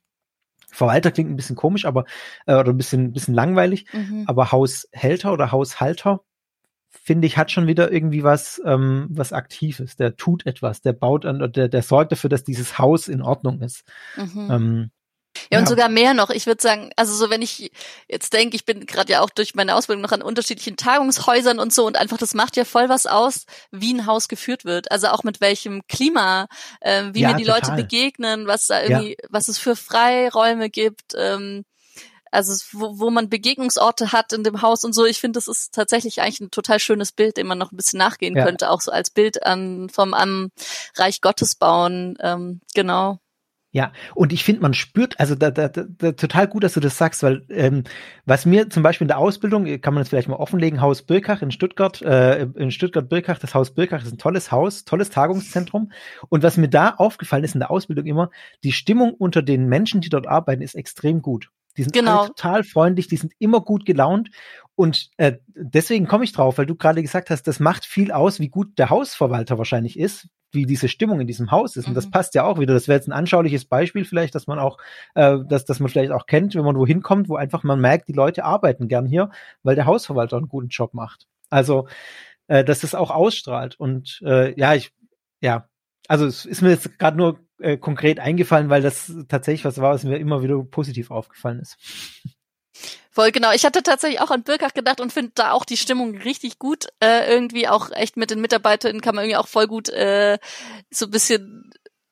Verwalter 0.71 1.09
klingt 1.11 1.31
ein 1.31 1.35
bisschen 1.35 1.55
komisch, 1.55 1.85
aber 1.85 2.05
äh, 2.45 2.53
oder 2.53 2.69
ein 2.69 2.77
bisschen, 2.77 3.11
bisschen 3.11 3.33
langweilig, 3.33 3.85
mhm. 3.91 4.25
aber 4.27 4.51
Haushälter 4.51 5.33
oder 5.33 5.51
Haushalter 5.51 6.21
finde 6.89 7.27
ich, 7.27 7.37
hat 7.37 7.51
schon 7.51 7.67
wieder 7.67 7.91
irgendwie 7.91 8.23
was, 8.23 8.61
ähm, 8.65 9.07
was 9.09 9.33
Aktives. 9.33 9.95
Der 9.95 10.15
tut 10.15 10.45
etwas, 10.45 10.81
der 10.81 10.93
baut 10.93 11.25
an, 11.25 11.51
der, 11.51 11.67
der 11.67 11.81
sorgt 11.83 12.11
dafür, 12.11 12.29
dass 12.29 12.43
dieses 12.43 12.77
Haus 12.77 13.07
in 13.07 13.21
Ordnung 13.21 13.61
ist. 13.61 13.83
Mhm. 14.15 14.47
Ähm, 14.51 14.91
ja, 15.51 15.59
und 15.59 15.65
ja. 15.65 15.69
sogar 15.69 15.89
mehr 15.89 16.13
noch. 16.13 16.29
Ich 16.29 16.45
würde 16.47 16.61
sagen, 16.61 16.91
also 16.95 17.13
so 17.13 17.29
wenn 17.29 17.41
ich 17.41 17.71
jetzt 18.07 18.33
denke, 18.33 18.55
ich 18.55 18.65
bin 18.65 18.85
gerade 18.85 19.13
ja 19.13 19.21
auch 19.21 19.29
durch 19.29 19.55
meine 19.55 19.75
Ausbildung 19.75 20.01
noch 20.01 20.11
an 20.11 20.21
unterschiedlichen 20.21 20.75
Tagungshäusern 20.75 21.59
und 21.59 21.73
so 21.73 21.85
und 21.85 21.97
einfach 21.97 22.17
das 22.17 22.33
macht 22.33 22.57
ja 22.57 22.65
voll 22.65 22.89
was 22.89 23.05
aus, 23.05 23.45
wie 23.71 23.93
ein 23.93 24.05
Haus 24.05 24.27
geführt 24.27 24.65
wird. 24.65 24.91
Also 24.91 25.07
auch 25.07 25.23
mit 25.23 25.41
welchem 25.41 25.81
Klima, 25.87 26.47
äh, 26.81 27.05
wie 27.13 27.21
ja, 27.21 27.29
mir 27.29 27.37
die 27.37 27.45
total. 27.45 27.61
Leute 27.61 27.81
begegnen, 27.81 28.47
was 28.47 28.67
da 28.67 28.81
irgendwie, 28.81 29.11
ja. 29.11 29.27
was 29.29 29.47
es 29.47 29.57
für 29.57 29.75
Freiräume 29.75 30.69
gibt. 30.69 31.13
Ähm, 31.15 31.63
also 32.31 32.53
wo, 32.73 32.99
wo 32.99 33.09
man 33.09 33.29
Begegnungsorte 33.29 34.11
hat 34.11 34.33
in 34.33 34.43
dem 34.43 34.61
Haus 34.61 34.83
und 34.83 34.93
so. 34.93 35.05
Ich 35.05 35.19
finde, 35.19 35.37
das 35.37 35.47
ist 35.47 35.73
tatsächlich 35.73 36.21
eigentlich 36.21 36.41
ein 36.41 36.51
total 36.51 36.79
schönes 36.79 37.11
Bild, 37.11 37.37
dem 37.37 37.47
man 37.47 37.57
noch 37.57 37.71
ein 37.71 37.77
bisschen 37.77 37.99
nachgehen 37.99 38.35
ja. 38.35 38.45
könnte, 38.45 38.69
auch 38.69 38.81
so 38.81 38.91
als 38.91 39.09
Bild 39.09 39.45
an 39.45 39.89
vom 39.89 40.13
am 40.13 40.51
Reich 40.95 41.21
Gottes 41.21 41.55
bauen. 41.55 42.17
Ähm, 42.21 42.61
genau. 42.73 43.19
Ja, 43.71 43.91
und 44.15 44.33
ich 44.33 44.43
finde, 44.43 44.63
man 44.63 44.73
spürt, 44.73 45.19
also 45.19 45.35
da, 45.35 45.51
da, 45.51 45.67
da, 45.67 46.11
total 46.13 46.47
gut, 46.47 46.63
dass 46.63 46.73
du 46.73 46.79
das 46.79 46.97
sagst, 46.97 47.21
weil 47.21 47.45
ähm, 47.49 47.83
was 48.25 48.47
mir 48.47 48.67
zum 48.71 48.81
Beispiel 48.81 49.05
in 49.05 49.09
der 49.09 49.19
Ausbildung, 49.19 49.65
kann 49.81 49.93
man 49.93 50.01
das 50.01 50.09
vielleicht 50.09 50.27
mal 50.27 50.37
offenlegen, 50.37 50.81
Haus 50.81 51.03
Birkach 51.03 51.43
in 51.43 51.51
Stuttgart, 51.51 52.01
äh, 52.01 52.47
in 52.55 52.71
Stuttgart-Birkach, 52.71 53.37
das 53.37 53.53
Haus 53.53 53.71
Birkach 53.75 54.03
ist 54.03 54.11
ein 54.11 54.17
tolles 54.17 54.51
Haus, 54.51 54.85
tolles 54.85 55.11
Tagungszentrum. 55.11 55.91
Und 56.29 56.41
was 56.41 56.57
mir 56.57 56.67
da 56.67 56.95
aufgefallen 56.95 57.43
ist 57.43 57.53
in 57.53 57.59
der 57.59 57.69
Ausbildung 57.69 58.07
immer, 58.07 58.31
die 58.63 58.71
Stimmung 58.71 59.13
unter 59.13 59.43
den 59.43 59.67
Menschen, 59.67 60.01
die 60.01 60.09
dort 60.09 60.25
arbeiten, 60.25 60.63
ist 60.63 60.73
extrem 60.73 61.21
gut. 61.21 61.51
Die 61.77 61.83
sind 61.83 61.93
genau. 61.93 62.25
total 62.25 62.63
freundlich, 62.63 63.07
die 63.07 63.17
sind 63.17 63.33
immer 63.37 63.61
gut 63.61 63.85
gelaunt. 63.85 64.31
Und 64.73 65.11
äh, 65.17 65.33
deswegen 65.53 66.07
komme 66.07 66.23
ich 66.23 66.31
drauf, 66.31 66.57
weil 66.57 66.65
du 66.65 66.73
gerade 66.73 67.03
gesagt 67.03 67.29
hast, 67.29 67.43
das 67.43 67.59
macht 67.59 67.85
viel 67.85 68.11
aus, 68.11 68.39
wie 68.39 68.49
gut 68.49 68.79
der 68.79 68.89
Hausverwalter 68.89 69.59
wahrscheinlich 69.59 69.99
ist, 69.99 70.27
wie 70.51 70.65
diese 70.65 70.87
Stimmung 70.87 71.19
in 71.19 71.27
diesem 71.27 71.51
Haus 71.51 71.75
ist. 71.75 71.87
Und 71.87 71.93
das 71.93 72.07
mhm. 72.07 72.11
passt 72.11 72.35
ja 72.35 72.43
auch 72.43 72.59
wieder. 72.59 72.73
Das 72.73 72.87
wäre 72.87 72.97
jetzt 72.97 73.07
ein 73.07 73.13
anschauliches 73.13 73.65
Beispiel 73.65 74.05
vielleicht, 74.05 74.35
dass 74.35 74.47
man 74.47 74.59
auch, 74.59 74.77
äh, 75.15 75.37
dass, 75.47 75.65
dass 75.65 75.79
man 75.79 75.89
vielleicht 75.89 76.11
auch 76.11 76.25
kennt, 76.25 76.55
wenn 76.55 76.65
man 76.65 76.77
wohin 76.77 77.01
kommt, 77.01 77.29
wo 77.29 77.35
einfach 77.35 77.63
man 77.63 77.79
merkt, 77.79 78.07
die 78.07 78.13
Leute 78.13 78.43
arbeiten 78.43 78.87
gern 78.87 79.05
hier, 79.05 79.29
weil 79.63 79.75
der 79.75 79.85
Hausverwalter 79.85 80.37
einen 80.37 80.49
guten 80.49 80.69
Job 80.69 80.93
macht. 80.93 81.27
Also, 81.49 81.87
äh, 82.47 82.63
dass 82.63 82.81
das 82.81 82.95
auch 82.95 83.11
ausstrahlt. 83.11 83.79
Und 83.79 84.21
äh, 84.25 84.59
ja, 84.59 84.73
ich, 84.73 84.91
ja, 85.41 85.67
also 86.07 86.25
es 86.25 86.45
ist 86.45 86.61
mir 86.61 86.71
jetzt 86.71 86.97
gerade 86.97 87.17
nur 87.17 87.39
äh, 87.59 87.77
konkret 87.77 88.19
eingefallen, 88.19 88.69
weil 88.69 88.81
das 88.81 89.13
tatsächlich 89.27 89.65
was 89.65 89.79
war, 89.79 89.93
was 89.93 90.03
mir 90.03 90.17
immer 90.17 90.41
wieder 90.41 90.61
positiv 90.63 91.11
aufgefallen 91.11 91.59
ist. 91.59 91.77
Voll 93.11 93.31
genau. 93.31 93.51
Ich 93.51 93.65
hatte 93.65 93.81
tatsächlich 93.81 94.21
auch 94.21 94.29
an 94.29 94.43
Birkach 94.43 94.73
gedacht 94.73 95.01
und 95.01 95.11
finde 95.11 95.31
da 95.33 95.51
auch 95.51 95.65
die 95.65 95.77
Stimmung 95.77 96.17
richtig 96.17 96.59
gut. 96.59 96.87
Äh, 96.99 97.31
irgendwie 97.31 97.67
auch 97.67 97.91
echt 97.91 98.17
mit 98.17 98.29
den 98.29 98.41
Mitarbeitern 98.41 99.01
kann 99.01 99.15
man 99.15 99.25
irgendwie 99.25 99.37
auch 99.37 99.47
voll 99.47 99.67
gut 99.67 99.89
äh, 99.89 100.37
so 100.91 101.05
ein 101.05 101.11
bisschen 101.11 101.71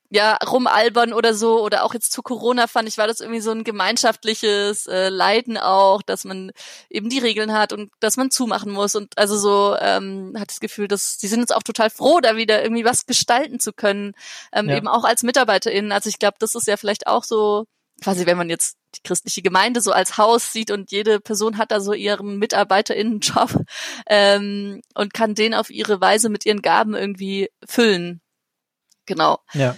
ja, 0.10 0.36
rumalbern 0.36 1.12
oder 1.12 1.34
so, 1.34 1.62
oder 1.62 1.84
auch 1.84 1.94
jetzt 1.94 2.14
zu 2.14 2.22
Corona 2.22 2.68
fand 2.68 2.88
ich, 2.88 2.98
war 2.98 3.08
das 3.08 3.20
irgendwie 3.20 3.42
so 3.42 3.52
ein 3.52 3.66
gemeinschaftliches 3.66 4.88
äh, 4.88 5.10
Leiden 5.10 5.58
auch, 5.58 6.02
dass 6.02 6.24
man 6.24 6.52
eben 6.90 7.10
die 7.10 7.20
Regeln 7.20 7.52
hat 7.52 7.74
und 7.74 7.92
dass 8.00 8.16
man 8.16 8.32
zumachen 8.32 8.72
muss. 8.72 8.96
Und 8.96 9.18
also 9.18 9.38
so 9.38 9.76
ähm, 9.80 10.34
hat 10.40 10.50
das 10.50 10.62
Gefühl, 10.62 10.88
dass 10.88 11.18
die 11.18 11.28
sind 11.28 11.42
jetzt 11.42 11.54
auch 11.54 11.64
total 11.64 11.90
froh, 11.90 12.22
da 12.22 12.38
wieder 12.38 12.64
irgendwie 12.64 12.86
was 12.86 13.06
gestalten 13.06 13.60
zu 13.60 13.74
können, 13.74 14.14
ähm, 14.54 14.70
ja. 14.70 14.78
eben 14.78 14.88
auch 14.88 15.04
als 15.04 15.24
MitarbeiterInnen. 15.24 15.92
Also 15.92 16.10
ich 16.10 16.20
glaube, 16.20 16.38
das 16.40 16.56
ist 16.56 16.68
ja 16.68 16.78
vielleicht 16.78 17.08
auch 17.08 17.26
so, 17.26 17.66
quasi, 18.02 18.26
wenn 18.26 18.38
man 18.38 18.50
jetzt 18.50 18.78
die 18.98 19.04
christliche 19.04 19.42
Gemeinde 19.42 19.82
so 19.82 19.92
als 19.92 20.18
Haus 20.18 20.52
sieht 20.52 20.72
und 20.72 20.92
jede 20.92 21.20
Person 21.20 21.58
hat 21.58 21.72
da 21.72 21.80
so 21.80 21.94
ihren 21.94 22.38
MitarbeiterInnen-Job 22.40 23.64
ähm, 24.08 24.82
und 24.94 25.14
kann 25.14 25.36
den 25.36 25.54
auf 25.54 25.70
ihre 25.70 26.02
Weise 26.02 26.30
mit 26.30 26.46
ihren 26.46 26.62
Gaben 26.62 26.96
irgendwie 26.96 27.50
füllen. 27.66 28.22
Genau. 29.06 29.40
Ja. 29.54 29.78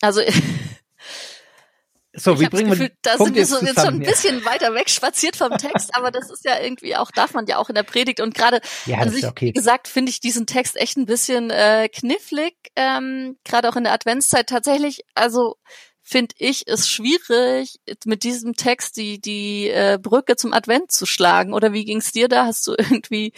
Also 0.00 0.20
so, 2.12 2.38
wie 2.38 2.48
bringen 2.48 2.70
Gefühl, 2.70 2.88
wir 2.88 2.96
da 3.02 3.16
sind 3.16 3.34
wir 3.34 3.46
so 3.46 3.58
jetzt 3.60 3.80
schon 3.80 3.94
ein 3.94 4.00
bisschen 4.00 4.44
weiter 4.44 4.74
weg 4.74 4.90
spaziert 4.90 5.36
vom 5.36 5.56
Text, 5.56 5.96
aber 5.96 6.10
das 6.10 6.30
ist 6.30 6.44
ja 6.44 6.60
irgendwie 6.60 6.96
auch, 6.96 7.10
darf 7.10 7.32
man 7.34 7.46
ja 7.46 7.58
auch 7.58 7.68
in 7.68 7.74
der 7.74 7.82
Predigt 7.82 8.20
und 8.20 8.34
gerade 8.34 8.60
ja, 8.86 8.98
an 8.98 9.10
sich, 9.10 9.26
okay. 9.26 9.46
wie 9.46 9.52
gesagt, 9.52 9.88
finde 9.88 10.10
ich 10.10 10.20
diesen 10.20 10.46
Text 10.46 10.76
echt 10.76 10.96
ein 10.96 11.06
bisschen 11.06 11.50
äh, 11.50 11.88
knifflig, 11.88 12.54
ähm, 12.76 13.38
gerade 13.44 13.68
auch 13.68 13.76
in 13.76 13.84
der 13.84 13.92
Adventszeit 13.92 14.48
tatsächlich, 14.48 15.04
also 15.14 15.56
finde 16.04 16.34
ich 16.38 16.68
es 16.68 16.88
schwierig, 16.88 17.80
mit 18.04 18.22
diesem 18.22 18.54
Text 18.54 18.98
die, 18.98 19.20
die 19.20 19.68
äh, 19.70 19.98
Brücke 20.00 20.36
zum 20.36 20.52
Advent 20.52 20.92
zu 20.92 21.06
schlagen. 21.06 21.54
Oder 21.54 21.72
wie 21.72 21.86
ging's 21.86 22.12
dir 22.12 22.28
da? 22.28 22.44
Hast 22.44 22.66
du 22.66 22.74
irgendwie, 22.78 23.32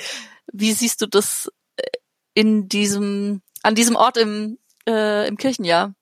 wie 0.52 0.72
siehst 0.72 1.00
du 1.00 1.06
das 1.06 1.50
äh, 1.76 1.82
in 2.34 2.68
diesem, 2.68 3.40
an 3.62 3.76
diesem 3.76 3.94
Ort 3.94 4.16
im, 4.16 4.58
äh, 4.86 5.28
im 5.28 5.36
Kirchenjahr? 5.36 5.94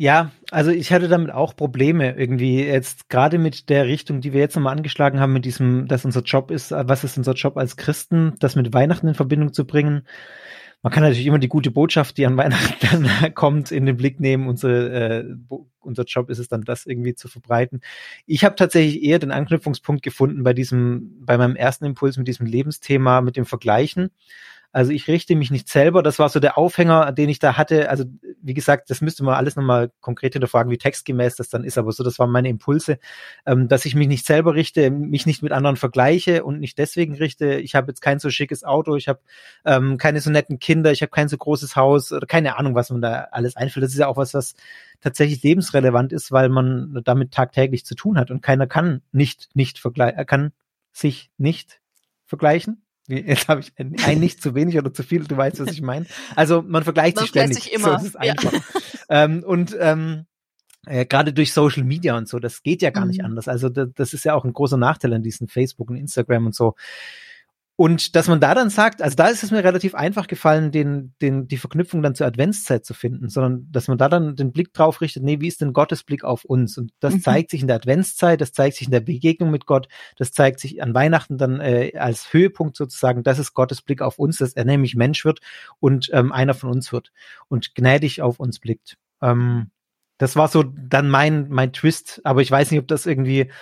Ja, 0.00 0.30
also 0.50 0.70
ich 0.70 0.92
hatte 0.92 1.08
damit 1.08 1.32
auch 1.32 1.56
Probleme 1.56 2.16
irgendwie 2.16 2.62
jetzt 2.62 3.08
gerade 3.08 3.38
mit 3.38 3.68
der 3.68 3.86
Richtung, 3.86 4.20
die 4.20 4.32
wir 4.32 4.40
jetzt 4.40 4.54
nochmal 4.54 4.76
angeschlagen 4.76 5.18
haben, 5.18 5.32
mit 5.32 5.44
diesem, 5.44 5.88
dass 5.88 6.04
unser 6.04 6.22
Job 6.22 6.52
ist, 6.52 6.70
was 6.70 7.02
ist 7.02 7.16
unser 7.16 7.32
Job 7.32 7.56
als 7.56 7.76
Christen, 7.76 8.34
das 8.38 8.54
mit 8.54 8.72
Weihnachten 8.72 9.08
in 9.08 9.14
Verbindung 9.14 9.52
zu 9.52 9.66
bringen. 9.66 10.06
Man 10.82 10.92
kann 10.92 11.02
natürlich 11.02 11.26
immer 11.26 11.40
die 11.40 11.48
gute 11.48 11.70
Botschaft, 11.70 12.18
die 12.18 12.26
an 12.26 12.36
Weihnachten 12.38 13.04
dann 13.04 13.34
kommt, 13.34 13.72
in 13.72 13.86
den 13.86 13.96
Blick 13.96 14.20
nehmen. 14.20 14.48
Unser, 14.48 15.20
äh, 15.20 15.24
unser 15.80 16.04
Job 16.04 16.30
ist 16.30 16.38
es 16.38 16.48
dann, 16.48 16.62
das 16.62 16.86
irgendwie 16.86 17.14
zu 17.14 17.28
verbreiten. 17.28 17.80
Ich 18.26 18.44
habe 18.44 18.56
tatsächlich 18.56 19.02
eher 19.02 19.18
den 19.18 19.32
Anknüpfungspunkt 19.32 20.02
gefunden 20.02 20.42
bei 20.42 20.52
diesem, 20.52 21.24
bei 21.24 21.36
meinem 21.36 21.56
ersten 21.56 21.84
Impuls 21.84 22.16
mit 22.16 22.28
diesem 22.28 22.46
Lebensthema, 22.46 23.20
mit 23.20 23.36
dem 23.36 23.46
Vergleichen. 23.46 24.10
Also 24.78 24.92
ich 24.92 25.08
richte 25.08 25.34
mich 25.34 25.50
nicht 25.50 25.68
selber. 25.68 26.04
Das 26.04 26.20
war 26.20 26.28
so 26.28 26.38
der 26.38 26.56
Aufhänger, 26.56 27.10
den 27.10 27.28
ich 27.28 27.40
da 27.40 27.56
hatte. 27.56 27.90
Also 27.90 28.04
wie 28.40 28.54
gesagt, 28.54 28.90
das 28.90 29.00
müsste 29.00 29.24
man 29.24 29.34
alles 29.34 29.56
nochmal 29.56 29.90
konkret 30.00 30.34
hinterfragen, 30.34 30.70
wie 30.70 30.78
textgemäß 30.78 31.34
das 31.34 31.48
dann 31.48 31.64
ist. 31.64 31.78
Aber 31.78 31.90
so, 31.90 32.04
das 32.04 32.20
waren 32.20 32.30
meine 32.30 32.48
Impulse, 32.48 33.00
ähm, 33.44 33.66
dass 33.66 33.86
ich 33.86 33.96
mich 33.96 34.06
nicht 34.06 34.24
selber 34.24 34.54
richte, 34.54 34.92
mich 34.92 35.26
nicht 35.26 35.42
mit 35.42 35.50
anderen 35.50 35.74
vergleiche 35.74 36.44
und 36.44 36.60
nicht 36.60 36.78
deswegen 36.78 37.16
richte. 37.16 37.56
Ich 37.56 37.74
habe 37.74 37.88
jetzt 37.88 38.00
kein 38.02 38.20
so 38.20 38.30
schickes 38.30 38.62
Auto, 38.62 38.94
ich 38.94 39.08
habe 39.08 39.18
ähm, 39.64 39.98
keine 39.98 40.20
so 40.20 40.30
netten 40.30 40.60
Kinder, 40.60 40.92
ich 40.92 41.02
habe 41.02 41.10
kein 41.10 41.26
so 41.26 41.36
großes 41.36 41.74
Haus 41.74 42.12
oder 42.12 42.28
keine 42.28 42.56
Ahnung, 42.56 42.76
was 42.76 42.90
man 42.90 43.02
da 43.02 43.26
alles 43.32 43.56
einfällt. 43.56 43.82
Das 43.82 43.90
ist 43.90 43.98
ja 43.98 44.06
auch 44.06 44.16
was, 44.16 44.32
was 44.32 44.54
tatsächlich 45.00 45.42
lebensrelevant 45.42 46.12
ist, 46.12 46.30
weil 46.30 46.50
man 46.50 47.00
damit 47.02 47.32
tagtäglich 47.32 47.84
zu 47.84 47.96
tun 47.96 48.16
hat 48.16 48.30
und 48.30 48.42
keiner 48.42 48.68
kann 48.68 49.02
nicht 49.10 49.48
nicht 49.54 49.80
vergleichen, 49.80 50.24
kann 50.26 50.52
sich 50.92 51.32
nicht 51.36 51.80
vergleichen 52.26 52.84
Jetzt 53.08 53.48
habe 53.48 53.60
ich 53.62 53.72
ein, 53.78 53.96
ein, 54.04 54.20
nicht 54.20 54.42
zu 54.42 54.54
wenig 54.54 54.76
oder 54.78 54.92
zu 54.92 55.02
viel, 55.02 55.24
du 55.24 55.36
weißt, 55.36 55.60
was 55.60 55.72
ich 55.72 55.80
meine. 55.80 56.06
Also 56.36 56.62
man 56.62 56.84
vergleicht 56.84 57.16
man 57.16 57.22
sich 57.22 57.30
ständig. 57.30 57.62
Sich 57.64 57.72
immer. 57.72 57.98
So 57.98 58.06
ist 58.06 58.16
einfach. 58.16 58.52
Ja. 58.52 58.60
ähm, 59.08 59.42
und 59.44 59.74
ähm, 59.80 60.26
äh, 60.86 61.06
gerade 61.06 61.32
durch 61.32 61.52
Social 61.52 61.84
Media 61.84 62.16
und 62.16 62.28
so, 62.28 62.38
das 62.38 62.62
geht 62.62 62.82
ja 62.82 62.90
gar 62.90 63.04
mhm. 63.04 63.10
nicht 63.10 63.24
anders. 63.24 63.48
Also 63.48 63.70
das, 63.70 63.88
das 63.94 64.12
ist 64.12 64.24
ja 64.24 64.34
auch 64.34 64.44
ein 64.44 64.52
großer 64.52 64.76
Nachteil 64.76 65.14
an 65.14 65.22
diesen 65.22 65.48
Facebook 65.48 65.90
und 65.90 65.96
Instagram 65.96 66.46
und 66.46 66.54
so. 66.54 66.74
Und 67.80 68.16
dass 68.16 68.26
man 68.26 68.40
da 68.40 68.56
dann 68.56 68.70
sagt, 68.70 69.02
also 69.02 69.14
da 69.14 69.28
ist 69.28 69.44
es 69.44 69.52
mir 69.52 69.62
relativ 69.62 69.94
einfach 69.94 70.26
gefallen, 70.26 70.72
den, 70.72 71.14
den, 71.22 71.46
die 71.46 71.58
Verknüpfung 71.58 72.02
dann 72.02 72.16
zur 72.16 72.26
Adventszeit 72.26 72.84
zu 72.84 72.92
finden, 72.92 73.28
sondern 73.28 73.68
dass 73.70 73.86
man 73.86 73.96
da 73.96 74.08
dann 74.08 74.34
den 74.34 74.50
Blick 74.50 74.74
drauf 74.74 75.00
richtet, 75.00 75.22
nee, 75.22 75.40
wie 75.40 75.46
ist 75.46 75.60
denn 75.60 75.72
Gottes 75.72 76.02
Blick 76.02 76.24
auf 76.24 76.44
uns? 76.44 76.76
Und 76.76 76.90
das 76.98 77.14
mhm. 77.14 77.20
zeigt 77.20 77.50
sich 77.52 77.60
in 77.60 77.68
der 77.68 77.76
Adventszeit, 77.76 78.40
das 78.40 78.50
zeigt 78.50 78.74
sich 78.74 78.88
in 78.88 78.90
der 78.90 78.98
Begegnung 78.98 79.52
mit 79.52 79.64
Gott, 79.64 79.86
das 80.16 80.32
zeigt 80.32 80.58
sich 80.58 80.82
an 80.82 80.92
Weihnachten 80.92 81.38
dann 81.38 81.60
äh, 81.60 81.92
als 81.96 82.32
Höhepunkt 82.32 82.76
sozusagen, 82.76 83.22
das 83.22 83.38
ist 83.38 83.54
Gottes 83.54 83.80
Blick 83.80 84.02
auf 84.02 84.18
uns, 84.18 84.38
dass 84.38 84.54
er 84.54 84.64
nämlich 84.64 84.96
Mensch 84.96 85.24
wird 85.24 85.38
und 85.78 86.10
ähm, 86.12 86.32
einer 86.32 86.54
von 86.54 86.70
uns 86.70 86.92
wird 86.92 87.12
und 87.46 87.76
gnädig 87.76 88.22
auf 88.22 88.40
uns 88.40 88.58
blickt. 88.58 88.96
Ähm, 89.22 89.70
das 90.16 90.34
war 90.34 90.48
so 90.48 90.64
dann 90.64 91.08
mein, 91.08 91.48
mein 91.48 91.72
Twist, 91.72 92.22
aber 92.24 92.42
ich 92.42 92.50
weiß 92.50 92.72
nicht, 92.72 92.80
ob 92.80 92.88
das 92.88 93.06
irgendwie 93.06 93.52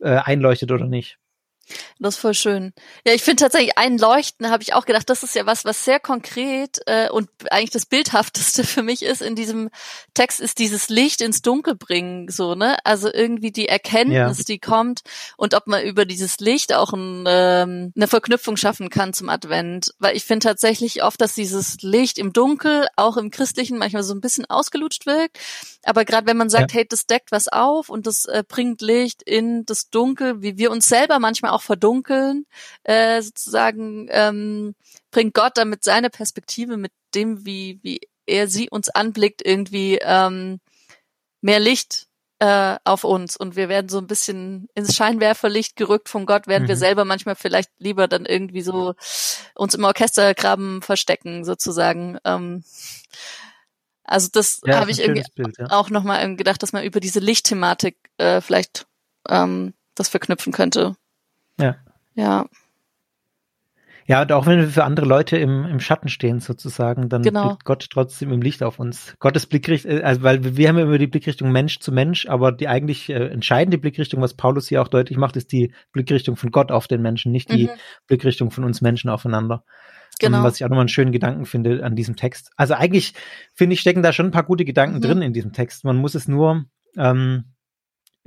äh, 0.00 0.16
einleuchtet 0.16 0.72
oder 0.72 0.86
nicht. 0.86 1.18
Das 1.98 2.14
ist 2.14 2.20
voll 2.20 2.34
schön. 2.34 2.72
Ja, 3.06 3.12
ich 3.12 3.22
finde 3.22 3.42
tatsächlich 3.42 3.76
ein 3.78 3.98
Leuchten, 3.98 4.50
habe 4.50 4.62
ich 4.62 4.74
auch 4.74 4.86
gedacht, 4.86 5.08
das 5.08 5.22
ist 5.22 5.34
ja 5.34 5.46
was, 5.46 5.64
was 5.64 5.84
sehr 5.84 6.00
konkret 6.00 6.78
äh, 6.86 7.08
und 7.10 7.28
eigentlich 7.50 7.70
das 7.70 7.86
Bildhafteste 7.86 8.64
für 8.64 8.82
mich 8.82 9.02
ist 9.02 9.22
in 9.22 9.34
diesem 9.34 9.70
Text, 10.14 10.40
ist 10.40 10.58
dieses 10.58 10.88
Licht 10.88 11.20
ins 11.20 11.42
Dunkel 11.42 11.74
bringen, 11.74 12.28
so, 12.28 12.54
ne? 12.54 12.76
Also 12.84 13.12
irgendwie 13.12 13.50
die 13.50 13.68
Erkenntnis, 13.68 14.38
ja. 14.38 14.44
die 14.46 14.58
kommt 14.58 15.00
und 15.36 15.54
ob 15.54 15.66
man 15.66 15.82
über 15.82 16.04
dieses 16.04 16.38
Licht 16.38 16.74
auch 16.74 16.92
ein, 16.92 17.24
ähm, 17.26 17.92
eine 17.96 18.08
Verknüpfung 18.08 18.56
schaffen 18.56 18.90
kann 18.90 19.12
zum 19.12 19.28
Advent. 19.28 19.94
Weil 19.98 20.16
ich 20.16 20.24
finde 20.24 20.46
tatsächlich 20.46 21.02
oft, 21.02 21.20
dass 21.20 21.34
dieses 21.34 21.78
Licht 21.82 22.18
im 22.18 22.32
Dunkel, 22.32 22.86
auch 22.96 23.16
im 23.16 23.30
Christlichen, 23.30 23.78
manchmal 23.78 24.02
so 24.02 24.14
ein 24.14 24.20
bisschen 24.20 24.46
ausgelutscht 24.46 25.06
wirkt. 25.06 25.38
Aber 25.84 26.04
gerade 26.04 26.26
wenn 26.26 26.36
man 26.36 26.50
sagt, 26.50 26.72
ja. 26.72 26.78
hey, 26.78 26.86
das 26.88 27.06
deckt 27.06 27.32
was 27.32 27.48
auf 27.48 27.88
und 27.88 28.06
das 28.06 28.24
äh, 28.26 28.42
bringt 28.46 28.82
Licht 28.82 29.22
in 29.22 29.64
das 29.66 29.90
Dunkel, 29.90 30.42
wie 30.42 30.58
wir 30.58 30.70
uns 30.70 30.88
selber 30.88 31.18
manchmal 31.18 31.52
auch 31.56 31.62
verdunkeln, 31.62 32.46
äh, 32.84 33.20
sozusagen 33.22 34.08
ähm, 34.10 34.74
bringt 35.10 35.34
Gott 35.34 35.56
damit 35.56 35.82
seine 35.82 36.10
Perspektive 36.10 36.76
mit 36.76 36.92
dem, 37.14 37.44
wie, 37.46 37.80
wie 37.82 38.00
er 38.26 38.48
sie 38.48 38.68
uns 38.70 38.88
anblickt, 38.88 39.44
irgendwie 39.44 39.98
ähm, 40.02 40.60
mehr 41.40 41.60
Licht 41.60 42.06
äh, 42.38 42.76
auf 42.84 43.04
uns 43.04 43.36
und 43.36 43.56
wir 43.56 43.68
werden 43.68 43.88
so 43.88 43.98
ein 43.98 44.06
bisschen 44.06 44.68
ins 44.74 44.94
Scheinwerferlicht 44.94 45.76
gerückt 45.76 46.08
von 46.08 46.26
Gott, 46.26 46.46
während 46.46 46.64
mhm. 46.64 46.68
wir 46.68 46.76
selber 46.76 47.04
manchmal 47.04 47.34
vielleicht 47.34 47.70
lieber 47.78 48.08
dann 48.08 48.26
irgendwie 48.26 48.60
so 48.60 48.94
uns 49.54 49.74
im 49.74 49.84
Orchestergraben 49.84 50.82
verstecken, 50.82 51.44
sozusagen. 51.44 52.18
Ähm, 52.24 52.62
also 54.04 54.28
das 54.30 54.60
ja, 54.64 54.78
habe 54.78 54.90
ich 54.90 55.00
irgendwie 55.00 55.24
Bild, 55.34 55.56
ja. 55.58 55.66
auch 55.70 55.88
nochmal 55.88 56.36
gedacht, 56.36 56.62
dass 56.62 56.72
man 56.72 56.84
über 56.84 57.00
diese 57.00 57.20
Lichtthematik 57.20 57.96
äh, 58.18 58.40
vielleicht 58.40 58.86
ähm, 59.28 59.72
das 59.94 60.08
verknüpfen 60.08 60.52
könnte. 60.52 60.94
Ja. 61.58 61.76
Ja. 62.14 62.46
Ja, 64.08 64.22
und 64.22 64.30
auch 64.30 64.46
wenn 64.46 64.60
wir 64.60 64.68
für 64.68 64.84
andere 64.84 65.04
Leute 65.04 65.36
im, 65.36 65.64
im 65.64 65.80
Schatten 65.80 66.08
stehen, 66.08 66.38
sozusagen, 66.38 67.08
dann 67.08 67.22
genau. 67.22 67.48
blickt 67.48 67.64
Gott 67.64 67.88
trotzdem 67.90 68.30
im 68.32 68.40
Licht 68.40 68.62
auf 68.62 68.78
uns. 68.78 69.16
Gottes 69.18 69.46
Blickrichtung, 69.46 69.90
äh, 69.90 70.02
also 70.02 70.22
weil 70.22 70.56
wir 70.56 70.68
haben 70.68 70.78
ja 70.78 70.84
immer 70.84 70.98
die 70.98 71.08
Blickrichtung 71.08 71.50
Mensch 71.50 71.80
zu 71.80 71.90
Mensch, 71.90 72.26
aber 72.26 72.52
die 72.52 72.68
eigentlich 72.68 73.10
äh, 73.10 73.28
entscheidende 73.28 73.78
Blickrichtung, 73.78 74.22
was 74.22 74.34
Paulus 74.34 74.68
hier 74.68 74.80
auch 74.80 74.88
deutlich 74.88 75.18
macht, 75.18 75.36
ist 75.36 75.50
die 75.50 75.72
Blickrichtung 75.92 76.36
von 76.36 76.52
Gott 76.52 76.70
auf 76.70 76.86
den 76.86 77.02
Menschen, 77.02 77.32
nicht 77.32 77.50
die 77.50 77.64
mhm. 77.64 77.70
Blickrichtung 78.06 78.52
von 78.52 78.62
uns 78.62 78.80
Menschen 78.80 79.10
aufeinander. 79.10 79.64
Genau. 80.18 80.42
was 80.42 80.56
ich 80.56 80.64
auch 80.64 80.70
nochmal 80.70 80.84
einen 80.84 80.88
schönen 80.88 81.12
Gedanken 81.12 81.44
finde 81.44 81.84
an 81.84 81.94
diesem 81.94 82.16
Text. 82.16 82.50
Also 82.56 82.72
eigentlich, 82.72 83.12
finde 83.54 83.74
ich, 83.74 83.80
stecken 83.80 84.02
da 84.02 84.14
schon 84.14 84.26
ein 84.26 84.32
paar 84.32 84.44
gute 84.44 84.64
Gedanken 84.64 84.96
mhm. 84.96 85.02
drin 85.02 85.22
in 85.22 85.32
diesem 85.34 85.52
Text. 85.52 85.84
Man 85.84 85.96
muss 85.96 86.14
es 86.14 86.26
nur 86.26 86.64
ähm, 86.96 87.44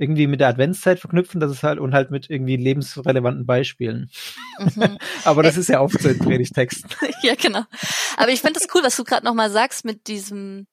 irgendwie 0.00 0.26
mit 0.26 0.40
der 0.40 0.48
Adventszeit 0.48 0.98
verknüpfen, 0.98 1.40
das 1.40 1.52
ist 1.52 1.62
halt 1.62 1.78
und 1.78 1.92
halt 1.92 2.10
mit 2.10 2.30
irgendwie 2.30 2.56
lebensrelevanten 2.56 3.44
Beispielen. 3.44 4.10
Mhm. 4.58 4.96
Aber 5.24 5.42
das 5.42 5.58
ist 5.58 5.68
ja 5.68 5.82
oft 5.82 6.00
so 6.00 6.08
in 6.08 6.18
Predigtexten. 6.18 6.90
ja, 7.22 7.34
genau. 7.34 7.64
Aber 8.16 8.30
ich 8.30 8.40
finde 8.40 8.58
es 8.58 8.74
cool, 8.74 8.82
was 8.82 8.96
du 8.96 9.04
gerade 9.04 9.26
nochmal 9.26 9.50
sagst 9.50 9.84
mit 9.84 10.06
diesem 10.06 10.66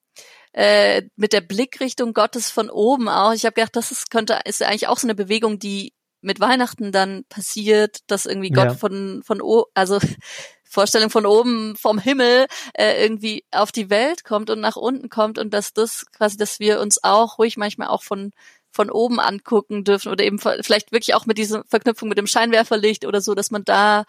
äh, 0.54 1.02
mit 1.16 1.34
der 1.34 1.42
Blickrichtung 1.42 2.14
Gottes 2.14 2.50
von 2.50 2.70
oben 2.70 3.10
auch. 3.10 3.34
Ich 3.34 3.44
habe 3.44 3.52
gedacht, 3.52 3.76
das 3.76 3.92
ist, 3.92 4.10
könnte 4.10 4.40
ist 4.46 4.62
eigentlich 4.62 4.88
auch 4.88 4.98
so 4.98 5.06
eine 5.06 5.14
Bewegung, 5.14 5.58
die 5.58 5.92
mit 6.22 6.40
Weihnachten 6.40 6.90
dann 6.90 7.24
passiert, 7.28 7.98
dass 8.06 8.24
irgendwie 8.24 8.50
Gott 8.50 8.64
ja. 8.64 8.74
von 8.74 9.22
von 9.22 9.42
o 9.42 9.66
also 9.74 9.98
Vorstellung 10.64 11.10
von 11.10 11.26
oben 11.26 11.76
vom 11.76 11.98
Himmel 11.98 12.46
äh, 12.74 13.02
irgendwie 13.02 13.44
auf 13.50 13.72
die 13.72 13.90
Welt 13.90 14.24
kommt 14.24 14.48
und 14.48 14.60
nach 14.60 14.76
unten 14.76 15.10
kommt 15.10 15.38
und 15.38 15.52
dass 15.52 15.74
das 15.74 16.06
quasi, 16.12 16.36
dass 16.38 16.60
wir 16.60 16.80
uns 16.80 17.02
auch 17.04 17.38
ruhig 17.38 17.56
manchmal 17.56 17.88
auch 17.88 18.02
von 18.02 18.32
von 18.70 18.90
oben 18.90 19.20
angucken 19.20 19.84
dürfen 19.84 20.12
oder 20.12 20.24
eben 20.24 20.38
vielleicht 20.38 20.92
wirklich 20.92 21.14
auch 21.14 21.26
mit 21.26 21.38
dieser 21.38 21.64
Verknüpfung 21.64 22.08
mit 22.08 22.18
dem 22.18 22.26
Scheinwerferlicht 22.26 23.06
oder 23.06 23.20
so, 23.20 23.34
dass 23.34 23.50
man 23.50 23.64
da 23.64 24.04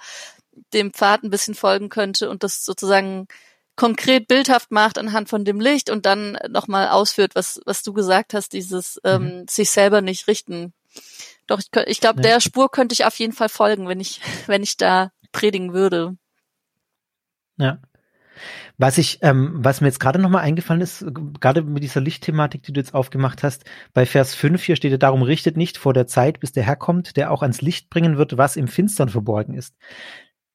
dem 0.73 0.93
Pfad 0.93 1.23
ein 1.23 1.29
bisschen 1.29 1.55
folgen 1.55 1.89
könnte 1.89 2.29
und 2.29 2.43
das 2.43 2.65
sozusagen 2.65 3.27
konkret 3.75 4.27
bildhaft 4.27 4.71
macht 4.71 4.97
anhand 4.97 5.29
von 5.29 5.45
dem 5.45 5.61
Licht 5.61 5.89
und 5.89 6.05
dann 6.05 6.37
nochmal 6.49 6.89
ausführt, 6.89 7.31
was, 7.35 7.61
was 7.65 7.81
du 7.81 7.93
gesagt 7.93 8.33
hast, 8.33 8.51
dieses 8.51 8.99
ähm, 9.05 9.23
mhm. 9.23 9.47
sich 9.47 9.71
selber 9.71 10.01
nicht 10.01 10.27
richten. 10.27 10.73
Doch, 11.47 11.59
ich, 11.59 11.69
ich 11.87 12.01
glaube, 12.01 12.21
ja. 12.21 12.29
der 12.29 12.41
Spur 12.41 12.69
könnte 12.69 12.93
ich 12.93 13.05
auf 13.05 13.15
jeden 13.15 13.31
Fall 13.31 13.47
folgen, 13.47 13.87
wenn 13.87 14.01
ich, 14.01 14.19
wenn 14.47 14.63
ich 14.63 14.75
da 14.75 15.11
predigen 15.31 15.73
würde. 15.73 16.17
Ja. 17.57 17.79
Was 18.77 18.97
ich, 18.97 19.19
ähm, 19.21 19.53
was 19.55 19.81
mir 19.81 19.87
jetzt 19.87 19.99
gerade 19.99 20.19
nochmal 20.19 20.43
eingefallen 20.43 20.81
ist, 20.81 21.05
gerade 21.39 21.63
mit 21.63 21.83
dieser 21.83 22.01
Lichtthematik, 22.01 22.63
die 22.63 22.73
du 22.73 22.79
jetzt 22.79 22.93
aufgemacht 22.93 23.43
hast, 23.43 23.65
bei 23.93 24.05
Vers 24.05 24.35
5 24.35 24.63
hier 24.63 24.75
steht 24.75 24.91
ja 24.91 24.97
darum, 24.97 25.21
richtet 25.21 25.57
nicht 25.57 25.77
vor 25.77 25.93
der 25.93 26.07
Zeit, 26.07 26.39
bis 26.39 26.51
der 26.51 26.63
Herr 26.63 26.75
kommt, 26.75 27.17
der 27.17 27.31
auch 27.31 27.41
ans 27.41 27.61
Licht 27.61 27.89
bringen 27.89 28.17
wird, 28.17 28.37
was 28.37 28.55
im 28.55 28.67
Finstern 28.67 29.09
verborgen 29.09 29.53
ist. 29.53 29.75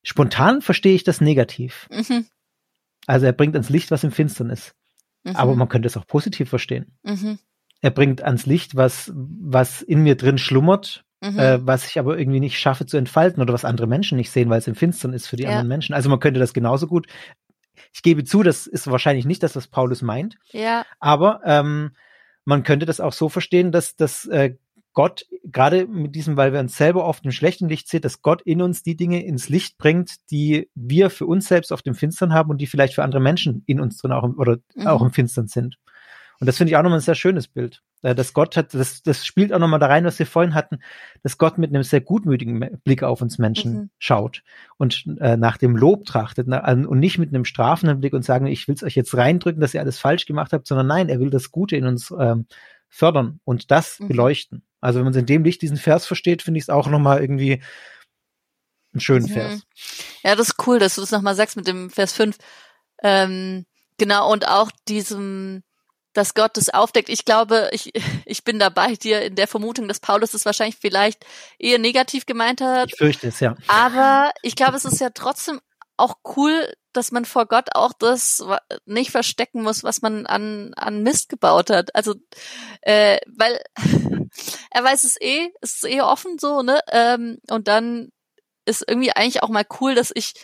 Spontan 0.02 0.62
verstehe 0.62 0.94
ich 0.94 1.04
das 1.04 1.20
negativ. 1.20 1.88
Mhm. 1.90 2.26
Also 3.06 3.26
er 3.26 3.32
bringt 3.32 3.54
ans 3.54 3.70
Licht, 3.70 3.90
was 3.90 4.04
im 4.04 4.12
Finstern 4.12 4.50
ist. 4.50 4.74
Mhm. 5.24 5.36
Aber 5.36 5.56
man 5.56 5.68
könnte 5.68 5.86
es 5.86 5.96
auch 5.96 6.06
positiv 6.06 6.48
verstehen. 6.48 6.96
Mhm. 7.02 7.38
Er 7.80 7.90
bringt 7.90 8.22
ans 8.22 8.46
Licht, 8.46 8.76
was, 8.76 9.12
was 9.14 9.82
in 9.82 10.02
mir 10.02 10.16
drin 10.16 10.38
schlummert, 10.38 11.04
Mhm. 11.24 11.38
Äh, 11.38 11.66
was 11.66 11.86
ich 11.86 11.98
aber 11.98 12.18
irgendwie 12.18 12.40
nicht 12.40 12.58
schaffe 12.58 12.84
zu 12.84 12.98
entfalten 12.98 13.42
oder 13.42 13.54
was 13.54 13.64
andere 13.64 13.86
Menschen 13.86 14.18
nicht 14.18 14.30
sehen, 14.30 14.50
weil 14.50 14.58
es 14.58 14.66
im 14.66 14.74
Finstern 14.74 15.14
ist 15.14 15.26
für 15.26 15.36
die 15.36 15.44
ja. 15.44 15.50
anderen 15.50 15.68
Menschen. 15.68 15.94
Also 15.94 16.10
man 16.10 16.20
könnte 16.20 16.38
das 16.38 16.52
genauso 16.52 16.86
gut 16.86 17.06
ich 17.92 18.02
gebe 18.02 18.24
zu, 18.24 18.42
das 18.42 18.66
ist 18.66 18.90
wahrscheinlich 18.90 19.24
nicht 19.24 19.42
das, 19.42 19.56
was 19.56 19.68
Paulus 19.68 20.02
meint. 20.02 20.36
Ja. 20.52 20.84
Aber 21.00 21.40
ähm, 21.44 21.92
man 22.44 22.62
könnte 22.62 22.86
das 22.86 23.00
auch 23.00 23.12
so 23.12 23.28
verstehen, 23.28 23.72
dass, 23.72 23.96
dass 23.96 24.26
äh, 24.26 24.54
Gott, 24.94 25.26
gerade 25.42 25.86
mit 25.86 26.14
diesem, 26.14 26.36
weil 26.36 26.52
wir 26.52 26.60
uns 26.60 26.76
selber 26.76 27.04
oft 27.04 27.24
im 27.24 27.32
schlechten 27.32 27.68
Licht 27.68 27.88
sehen, 27.88 28.00
dass 28.00 28.22
Gott 28.22 28.42
in 28.42 28.62
uns 28.62 28.84
die 28.84 28.96
Dinge 28.96 29.24
ins 29.24 29.48
Licht 29.48 29.76
bringt, 29.76 30.30
die 30.30 30.70
wir 30.74 31.10
für 31.10 31.26
uns 31.26 31.48
selbst 31.48 31.72
auf 31.72 31.82
dem 31.82 31.96
Finstern 31.96 32.32
haben 32.32 32.50
und 32.50 32.58
die 32.58 32.68
vielleicht 32.68 32.94
für 32.94 33.02
andere 33.02 33.20
Menschen 33.20 33.64
in 33.66 33.80
uns 33.80 33.98
drin 33.98 34.12
auch 34.12 34.22
im, 34.22 34.38
oder 34.38 34.58
mhm. 34.76 34.86
auch 34.86 35.02
im 35.02 35.10
Finstern 35.10 35.48
sind. 35.48 35.76
Und 36.40 36.46
das 36.46 36.56
finde 36.56 36.70
ich 36.70 36.76
auch 36.76 36.82
nochmal 36.82 36.98
ein 36.98 37.02
sehr 37.02 37.14
schönes 37.14 37.48
Bild. 37.48 37.82
Äh, 38.02 38.14
dass 38.14 38.34
Gott 38.34 38.56
hat, 38.56 38.74
das, 38.74 39.02
das 39.02 39.24
spielt 39.24 39.52
auch 39.52 39.58
nochmal 39.58 39.80
da 39.80 39.86
rein, 39.86 40.04
was 40.04 40.18
wir 40.18 40.26
vorhin 40.26 40.54
hatten, 40.54 40.78
dass 41.22 41.38
Gott 41.38 41.58
mit 41.58 41.70
einem 41.70 41.82
sehr 41.82 42.00
gutmütigen 42.02 42.78
Blick 42.84 43.02
auf 43.02 43.22
uns 43.22 43.38
Menschen 43.38 43.72
mhm. 43.74 43.90
schaut 43.98 44.42
und 44.76 45.06
äh, 45.20 45.36
nach 45.36 45.56
dem 45.56 45.76
Lob 45.76 46.04
trachtet 46.04 46.46
na, 46.46 46.70
und 46.70 46.98
nicht 46.98 47.18
mit 47.18 47.30
einem 47.30 47.46
strafenden 47.46 48.00
Blick 48.00 48.12
und 48.12 48.24
sagen, 48.24 48.46
ich 48.46 48.68
will 48.68 48.74
es 48.74 48.82
euch 48.82 48.94
jetzt 48.94 49.16
reindrücken, 49.16 49.60
dass 49.60 49.72
ihr 49.72 49.80
alles 49.80 49.98
falsch 49.98 50.26
gemacht 50.26 50.52
habt, 50.52 50.66
sondern 50.66 50.86
nein, 50.86 51.08
er 51.08 51.18
will 51.18 51.30
das 51.30 51.50
Gute 51.50 51.76
in 51.76 51.86
uns 51.86 52.12
ähm, 52.18 52.46
fördern 52.90 53.40
und 53.44 53.70
das 53.70 53.98
mhm. 53.98 54.08
beleuchten. 54.08 54.62
Also 54.80 54.98
wenn 54.98 55.06
man 55.06 55.14
in 55.14 55.26
dem 55.26 55.44
Licht 55.44 55.62
diesen 55.62 55.78
Vers 55.78 56.06
versteht, 56.06 56.42
finde 56.42 56.58
ich 56.58 56.64
es 56.64 56.70
auch 56.70 56.88
nochmal 56.88 57.22
irgendwie 57.22 57.62
einen 58.92 59.00
schönen 59.00 59.26
mhm. 59.26 59.32
Vers. 59.32 59.62
Ja, 60.22 60.36
das 60.36 60.48
ist 60.48 60.66
cool, 60.66 60.78
dass 60.78 60.96
du 60.96 61.00
das 61.00 61.10
nochmal 61.10 61.34
sagst 61.34 61.56
mit 61.56 61.66
dem 61.66 61.88
Vers 61.88 62.12
5. 62.12 62.36
Ähm, 63.02 63.64
genau, 63.96 64.30
und 64.30 64.46
auch 64.46 64.70
diesem, 64.88 65.62
dass 66.14 66.34
Gott 66.34 66.56
es 66.56 66.70
aufdeckt. 66.70 67.08
Ich 67.08 67.24
glaube, 67.24 67.68
ich, 67.72 67.92
ich 68.24 68.44
bin 68.44 68.58
da 68.58 68.70
bei 68.70 68.94
dir 68.94 69.22
in 69.22 69.34
der 69.34 69.48
Vermutung, 69.48 69.88
dass 69.88 70.00
Paulus 70.00 70.32
es 70.32 70.46
wahrscheinlich 70.46 70.78
vielleicht 70.80 71.26
eher 71.58 71.78
negativ 71.78 72.24
gemeint 72.24 72.60
hat. 72.60 72.88
Ich 72.88 72.96
fürchte 72.96 73.28
es, 73.28 73.40
ja. 73.40 73.56
Aber 73.68 74.32
ich 74.42 74.56
glaube, 74.56 74.76
es 74.76 74.84
ist 74.84 75.00
ja 75.00 75.10
trotzdem 75.10 75.60
auch 75.96 76.16
cool, 76.36 76.72
dass 76.92 77.12
man 77.12 77.24
vor 77.24 77.46
Gott 77.46 77.74
auch 77.74 77.92
das 77.92 78.42
nicht 78.86 79.10
verstecken 79.10 79.62
muss, 79.62 79.84
was 79.84 80.02
man 80.02 80.26
an, 80.26 80.72
an 80.74 81.02
Mist 81.02 81.28
gebaut 81.28 81.70
hat. 81.70 81.94
Also, 81.94 82.14
äh, 82.82 83.18
weil 83.26 83.60
er 84.70 84.84
weiß 84.84 85.04
es 85.04 85.20
eh, 85.20 85.50
es 85.60 85.74
ist 85.74 85.84
eh 85.84 86.00
offen 86.00 86.38
so, 86.38 86.62
ne? 86.62 86.80
Ähm, 86.90 87.38
und 87.48 87.68
dann 87.68 88.10
ist 88.64 88.84
irgendwie 88.86 89.12
eigentlich 89.12 89.42
auch 89.42 89.48
mal 89.48 89.66
cool, 89.80 89.94
dass 89.94 90.10
ich 90.14 90.34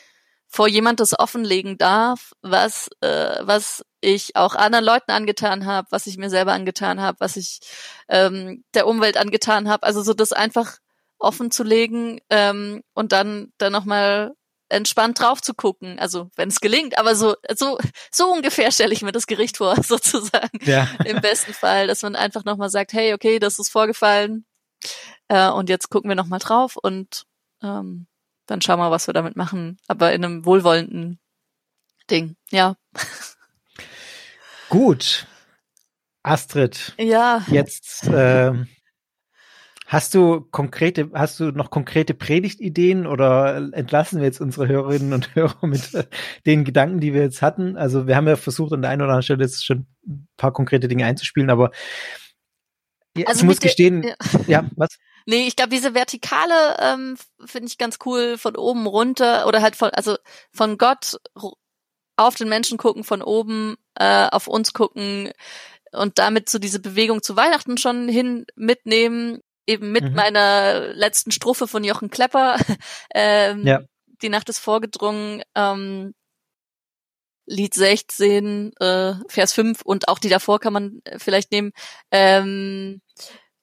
vor 0.47 0.69
jemand 0.69 1.01
das 1.01 1.19
offenlegen 1.19 1.79
darf, 1.79 2.33
was 2.43 2.91
äh, 3.01 3.39
was 3.41 3.85
ich 4.01 4.37
auch 4.37 4.55
anderen 4.55 4.85
Leuten 4.85 5.11
angetan 5.11 5.67
habe, 5.67 5.89
was 5.91 6.07
ich 6.07 6.17
mir 6.17 6.31
selber 6.31 6.53
angetan 6.53 7.01
habe, 7.01 7.19
was 7.21 7.37
ich 7.37 7.61
ähm, 8.09 8.65
der 8.75 8.87
Umwelt 8.87 9.17
angetan 9.17 9.69
habe. 9.69 9.85
Also 9.85 10.03
so 10.03 10.15
das 10.15 10.33
einfach 10.33 10.79
offen 11.19 11.51
zu 11.51 11.63
legen 11.63 12.21
ähm, 12.31 12.83
und 12.95 13.13
dann 13.13 13.53
dann 13.59 13.73
noch 13.73 13.85
mal 13.85 14.35
entspannt 14.71 15.21
drauf 15.21 15.43
zu 15.43 15.53
gucken. 15.55 15.99
Also 15.99 16.31
wenn 16.37 16.49
es 16.49 16.61
gelingt, 16.61 16.99
aber 16.99 17.15
so 17.15 17.35
so 17.55 17.79
so 18.11 18.33
ungefähr 18.33 18.73
stelle 18.73 18.93
ich 18.93 19.03
mir 19.03 19.13
das 19.13 19.27
Gericht 19.27 19.59
vor, 19.59 19.77
sozusagen. 19.83 20.59
Ja. 20.63 20.89
Im 21.05 21.21
besten 21.21 21.53
Fall, 21.53 21.87
dass 21.87 22.03
man 22.03 22.17
einfach 22.17 22.45
noch 22.45 22.57
mal 22.57 22.71
sagt, 22.71 22.93
hey, 22.93 23.13
okay, 23.15 23.39
das 23.39 23.59
ist 23.59 23.71
vorgefallen 23.71 24.47
äh, 25.29 25.49
und 25.49 25.69
jetzt 25.69 25.91
gucken 25.91 26.11
wir 26.11 26.17
noch 26.17 26.27
mal 26.27 26.39
drauf 26.39 26.77
und 26.77 27.27
ähm, 27.63 28.07
dann 28.47 28.61
schauen 28.63 28.81
wir, 28.81 28.91
was 28.91 29.07
wir 29.07 29.15
damit 29.15 29.37
machen. 29.37 29.79
Aber 29.87 30.13
in 30.13 30.25
einem 30.25 30.45
wohlwollenden 30.45 31.21
Ding, 32.11 32.37
ja. 32.51 32.77
Gut. 34.71 35.27
Astrid. 36.23 36.95
Ja. 36.97 37.45
Jetzt 37.49 38.07
äh, 38.07 38.53
hast 39.87 40.15
du 40.15 40.43
konkrete, 40.43 41.11
hast 41.13 41.41
du 41.41 41.51
noch 41.51 41.71
konkrete 41.71 42.15
Predigtideen 42.15 43.07
oder 43.07 43.57
entlassen 43.73 44.21
wir 44.21 44.27
jetzt 44.27 44.41
unsere 44.41 44.69
Hörerinnen 44.69 45.13
und 45.13 45.35
Hörer 45.35 45.67
mit 45.67 45.93
äh, 45.95 46.05
den 46.47 46.65
Gedanken, 46.65 47.01
die 47.01 47.13
wir 47.13 47.23
jetzt 47.23 47.43
hatten? 47.43 47.77
Also 47.77 48.07
wir 48.07 48.15
haben 48.15 48.29
ja 48.29 48.37
versucht, 48.37 48.73
an 48.73 48.83
der 48.83 48.93
einen 48.93 49.03
oder 49.03 49.11
anderen 49.11 49.25
Stelle 49.25 49.43
jetzt 49.43 49.67
schon 49.67 49.87
ein 50.07 50.29
paar 50.37 50.53
konkrete 50.53 50.87
Dinge 50.87 51.05
einzuspielen, 51.05 51.51
aber 51.51 51.73
also 53.27 53.41
ich 53.41 53.45
muss 53.45 53.59
gestehen, 53.59 54.05
ja. 54.05 54.15
ja, 54.47 54.71
was? 54.77 54.99
Nee, 55.27 55.49
ich 55.49 55.57
glaube, 55.57 55.71
diese 55.71 55.95
Vertikale 55.95 56.77
ähm, 56.81 57.17
finde 57.45 57.67
ich 57.67 57.77
ganz 57.77 57.99
cool, 58.05 58.39
von 58.39 58.57
oben 58.57 58.87
runter 58.87 59.49
oder 59.49 59.63
halt 59.63 59.75
von, 59.75 59.91
also 59.91 60.17
von 60.53 60.79
Gott 60.79 61.17
auf 62.17 62.37
den 62.37 62.49
Menschen 62.49 62.79
gucken, 62.79 63.03
von 63.03 63.23
oben 63.23 63.77
äh, 63.95 64.29
auf 64.31 64.47
uns 64.47 64.73
gucken 64.73 65.31
und 65.93 66.19
damit 66.19 66.49
so 66.49 66.59
diese 66.59 66.81
Bewegung 66.81 67.23
zu 67.23 67.37
Weihnachten 67.37 67.79
schon 67.79 68.09
hin 68.09 68.47
mitnehmen, 68.55 69.41
eben 69.67 69.93
mit 69.93 70.05
mhm. 70.05 70.15
meiner 70.15 70.93
letzten 70.95 71.33
Strophe 71.33 71.67
von 71.67 71.85
Jochen 71.85 72.11
Klepper. 72.11 72.57
ähm, 73.15 73.67
ja. 73.67 73.81
Die 74.23 74.29
Nacht 74.29 74.49
ist 74.49 74.59
vorgedrungen. 74.59 75.43
Ähm, 75.55 76.15
Lied 77.47 77.75
16, 77.75 78.73
äh, 78.79 79.15
Vers 79.29 79.53
5 79.53 79.83
und 79.83 80.09
auch 80.09 80.21
die 80.21 80.29
davor 80.29 80.61
kann 80.61 80.73
man 80.73 81.01
äh, 81.05 81.19
vielleicht 81.19 81.51
nehmen. 81.51 81.73
Ähm, 82.13 83.01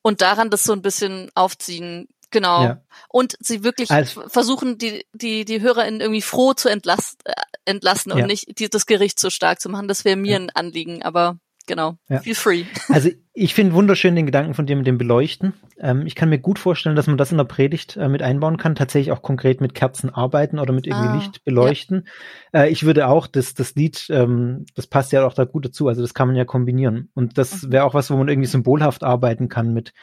und 0.02 0.22
daran 0.22 0.50
das 0.50 0.64
so 0.64 0.74
ein 0.74 0.82
bisschen 0.82 1.30
aufziehen. 1.36 2.08
Genau. 2.32 2.64
Ja. 2.64 2.82
Und 3.10 3.38
sie 3.40 3.64
wirklich 3.64 3.90
also, 3.90 4.28
versuchen, 4.28 4.78
die, 4.78 5.06
die, 5.14 5.46
die 5.46 5.62
HörerInnen 5.62 6.02
irgendwie 6.02 6.22
froh 6.22 6.54
zu 6.54 6.70
entlassen, 6.70 7.18
äh, 7.24 7.34
entlassen 7.66 8.12
und 8.12 8.20
ja. 8.20 8.28
nicht 8.28 8.60
die, 8.60 8.70
das 8.70 8.86
Gericht 8.86 9.20
so 9.20 9.30
stark 9.30 9.62
zu 9.62 9.70
machen. 9.70 9.88
Das 9.88 10.06
wäre 10.06 10.18
mir 10.18 10.34
ja. 10.34 10.40
ein 10.40 10.50
Anliegen, 10.50 11.04
aber 11.04 11.38
genau. 11.68 11.98
Feel 12.24 12.36
free. 12.36 12.64
Also 12.90 13.10
ich 13.34 13.54
finde 13.54 13.76
wunderschön 13.76 14.16
den 14.16 14.26
Gedanken 14.26 14.56
von 14.56 14.66
dir 14.66 14.76
mit 14.76 14.88
dem 14.88 14.98
Beleuchten. 14.98 15.54
Ähm, 15.80 16.08
ich 16.08 16.16
kann 16.16 16.30
mir 16.30 16.40
gut 16.40 16.58
vorstellen, 16.58 16.96
dass 16.96 17.06
man 17.06 17.18
das 17.18 17.32
in 17.32 17.38
der 17.38 17.44
Predigt 17.44 17.96
äh, 17.96 18.10
mit 18.10 18.24
einbauen 18.24 18.58
kann, 18.58 18.74
tatsächlich 18.74 19.12
auch 19.12 19.22
konkret 19.22 19.62
mit 19.62 19.76
Kerzen 19.76 20.10
arbeiten 20.10 20.58
oder 20.58 20.74
mit 20.74 20.88
irgendwie 20.88 21.10
ah, 21.10 21.16
Licht 21.16 21.44
beleuchten. 21.44 22.08
Äh, 22.52 22.72
ich 22.72 22.84
würde 22.84 23.08
auch, 23.08 23.28
das, 23.28 23.54
das 23.54 23.76
Lied, 23.76 24.08
ähm, 24.10 24.66
das 24.76 24.88
passt 24.88 25.12
ja 25.12 25.26
auch 25.26 25.34
da 25.34 25.46
gut 25.46 25.66
dazu, 25.66 25.88
also 25.88 26.02
das 26.02 26.16
kann 26.16 26.28
man 26.28 26.36
ja 26.36 26.46
kombinieren. 26.46 27.10
Und 27.14 27.38
das 27.38 27.70
wäre 27.70 27.84
auch 27.84 27.94
was, 27.94 28.10
wo 28.10 28.18
man 28.18 28.28
irgendwie 28.28 28.50
symbolhaft 28.50 29.04
arbeiten 29.04 29.50
kann 29.50 29.72
mit, 29.72 29.94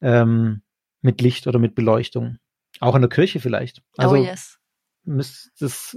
ähm, 0.00 0.62
mit 1.06 1.22
Licht 1.22 1.46
oder 1.46 1.58
mit 1.58 1.74
Beleuchtung. 1.74 2.36
Auch 2.80 2.94
in 2.94 3.00
der 3.00 3.08
Kirche 3.08 3.40
vielleicht. 3.40 3.82
Oh, 3.98 4.02
also, 4.02 4.16
oh 4.16 4.18
yes. 4.18 4.58
Müsst 5.04 5.52
das, 5.60 5.96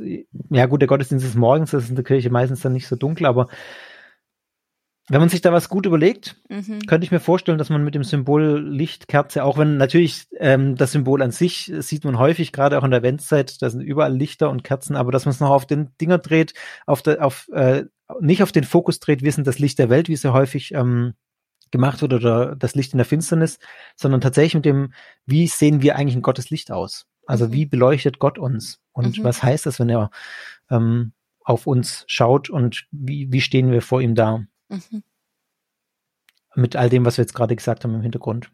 ja 0.52 0.67
gut, 0.67 0.82
der 0.82 0.88
Gottesdienst 0.88 1.26
ist 1.26 1.36
morgens, 1.36 1.72
das 1.72 1.86
ist 1.86 1.89
in 1.89 1.95
der 1.95 2.06
Kirche 2.06 2.30
meistens 2.30 2.62
dann 2.62 2.74
nicht 2.74 2.88
so 2.88 2.95
dunkel, 2.95 3.26
aber 3.26 3.50
wenn 5.10 5.19
man 5.19 5.30
sich 5.30 5.41
da 5.41 5.52
was 5.52 5.69
gut 5.69 5.88
überlegt, 5.88 6.36
mhm. 6.50 6.82
könnte 6.86 7.04
ich 7.04 7.12
mir 7.12 7.19
vorstellen, 7.19 7.58
dass 7.58 7.72
man 7.72 7.84
mit 7.84 7.95
dem 7.95 8.04
Symbol 8.04 8.63
Lichtkerze, 8.63 9.43
auch 9.43 9.58
wenn 9.58 9.78
natürlich 9.78 10.28
ähm, 10.38 10.76
das 10.76 10.91
Symbol 10.91 11.24
an 11.24 11.32
sich 11.32 11.74
sieht 11.80 12.06
man 12.06 12.19
häufig, 12.19 12.52
gerade 12.52 12.78
auch 12.78 12.84
in 12.84 12.91
der 12.91 13.00
Adventszeit, 13.00 13.60
da 13.63 13.72
sind 13.72 13.82
überall 13.82 14.15
Lichter 14.15 14.52
und 14.52 14.63
Kerzen, 14.63 14.95
aber 14.95 15.12
dass 15.12 15.26
man 15.26 15.34
es 15.34 15.39
noch 15.39 15.50
auf 15.50 15.65
den 15.65 15.89
Dinger 16.00 16.19
dreht, 16.19 16.54
auf 16.86 17.02
der, 17.02 17.26
auf 17.26 17.50
äh, 17.52 17.86
nicht 18.19 18.43
auf 18.43 18.52
den 18.52 18.63
Fokus 18.63 19.00
dreht, 19.00 19.24
wir 19.24 19.32
sind 19.32 19.48
das 19.48 19.58
Licht 19.58 19.80
der 19.80 19.89
Welt, 19.89 20.10
wie 20.10 20.13
es 20.13 20.24
ja 20.24 20.34
häufig 20.34 20.76
ähm, 20.76 21.15
gemacht 21.71 22.01
wird, 22.01 22.13
oder 22.13 22.55
das 22.55 22.75
Licht 22.75 22.93
in 22.93 22.97
der 22.97 23.05
Finsternis, 23.05 23.60
sondern 23.95 24.21
tatsächlich 24.21 24.55
mit 24.55 24.65
dem, 24.65 24.93
wie 25.25 25.47
sehen 25.47 25.82
wir 25.82 25.95
eigentlich 25.95 26.15
in 26.15 26.21
Gottes 26.21 26.49
Licht 26.49 26.71
aus? 26.71 27.08
Also 27.25 27.47
mhm. 27.47 27.51
wie 27.53 27.65
beleuchtet 27.65 28.19
Gott 28.19 28.38
uns? 28.38 28.79
Und 28.91 29.19
mhm. 29.19 29.23
was 29.23 29.43
heißt 29.43 29.65
das, 29.65 29.79
wenn 29.79 29.89
er 29.89 30.12
ähm, 30.69 31.13
auf 31.43 31.67
uns 31.67 32.03
schaut 32.08 32.49
und 32.49 32.88
wie, 32.91 33.32
wie 33.32 33.41
stehen 33.41 33.71
wir 33.71 33.82
vor 33.82 34.01
ihm 34.01 34.15
da? 34.15 34.43
Mhm. 34.69 35.03
Mit 36.55 36.75
all 36.75 36.89
dem, 36.89 37.05
was 37.05 37.17
wir 37.17 37.23
jetzt 37.23 37.36
gerade 37.36 37.55
gesagt 37.55 37.84
haben 37.84 37.95
im 37.95 38.01
Hintergrund. 38.01 38.51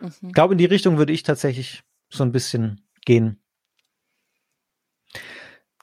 Mhm. 0.00 0.28
Ich 0.28 0.32
glaube, 0.32 0.54
in 0.54 0.58
die 0.58 0.66
Richtung 0.66 0.98
würde 0.98 1.12
ich 1.12 1.22
tatsächlich 1.22 1.82
so 2.08 2.22
ein 2.22 2.32
bisschen 2.32 2.82
gehen. 3.04 3.41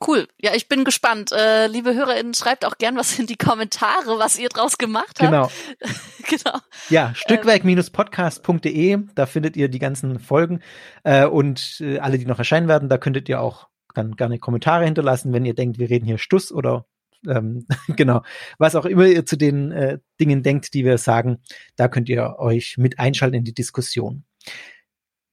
Cool. 0.06 0.28
Ja, 0.40 0.54
ich 0.56 0.70
bin 0.70 0.86
gespannt. 0.86 1.32
Äh, 1.34 1.68
liebe 1.68 1.94
HörerInnen, 1.94 2.34
schreibt 2.34 2.66
auch 2.66 2.78
gern 2.78 2.96
was 2.96 3.20
in 3.20 3.28
die 3.28 3.36
Kommentare, 3.36 4.18
was 4.18 4.40
ihr 4.40 4.48
draus 4.48 4.78
gemacht 4.78 5.20
habt. 5.20 5.30
Genau. 5.30 5.52
genau. 6.30 6.60
Ja, 6.90 7.14
Stückwerk-podcast.de, 7.16 9.00
da 9.14 9.26
findet 9.26 9.58
ihr 9.58 9.68
die 9.68 9.80
ganzen 9.80 10.20
Folgen 10.20 10.62
äh, 11.04 11.26
und 11.26 11.82
äh, 11.82 12.00
alle, 12.00 12.18
die 12.18 12.26
noch 12.26 12.40
erscheinen 12.40 12.70
werden. 12.70 12.88
Da 12.88 12.98
könntet 12.98 13.28
ihr 13.28 13.42
auch 13.42 13.68
dann 13.94 14.16
gerne 14.16 14.40
Kommentare 14.40 14.86
hinterlassen, 14.86 15.34
wenn 15.34 15.44
ihr 15.44 15.56
denkt, 15.56 15.80
wir 15.80 15.90
reden 15.90 16.06
hier 16.06 16.18
Stuss 16.18 16.52
oder 16.52 16.86
ähm, 17.28 17.66
genau, 17.98 18.22
was 18.58 18.76
auch 18.76 18.86
immer 18.86 19.06
ihr 19.06 19.26
zu 19.26 19.36
den 19.38 19.72
äh, 19.72 20.00
Dingen 20.20 20.44
denkt, 20.44 20.74
die 20.74 20.86
wir 20.86 20.98
sagen, 20.98 21.42
da 21.76 21.90
könnt 21.90 22.08
ihr 22.08 22.36
euch 22.40 22.78
mit 22.78 23.00
einschalten 23.00 23.36
in 23.36 23.44
die 23.44 23.54
Diskussion. 23.54 24.24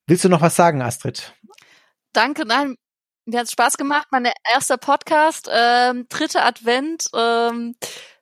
Willst 0.08 0.24
du 0.24 0.28
noch 0.28 0.40
was 0.40 0.56
sagen, 0.56 0.82
Astrid? 0.82 1.34
Danke, 2.12 2.46
nein, 2.46 2.76
mir 3.26 3.40
hat 3.40 3.50
Spaß 3.50 3.76
gemacht. 3.76 4.08
Mein 4.10 4.28
erster 4.52 4.78
Podcast, 4.78 5.50
ähm, 5.52 6.06
dritter 6.08 6.44
Advent. 6.44 7.08
Ähm, 7.14 7.74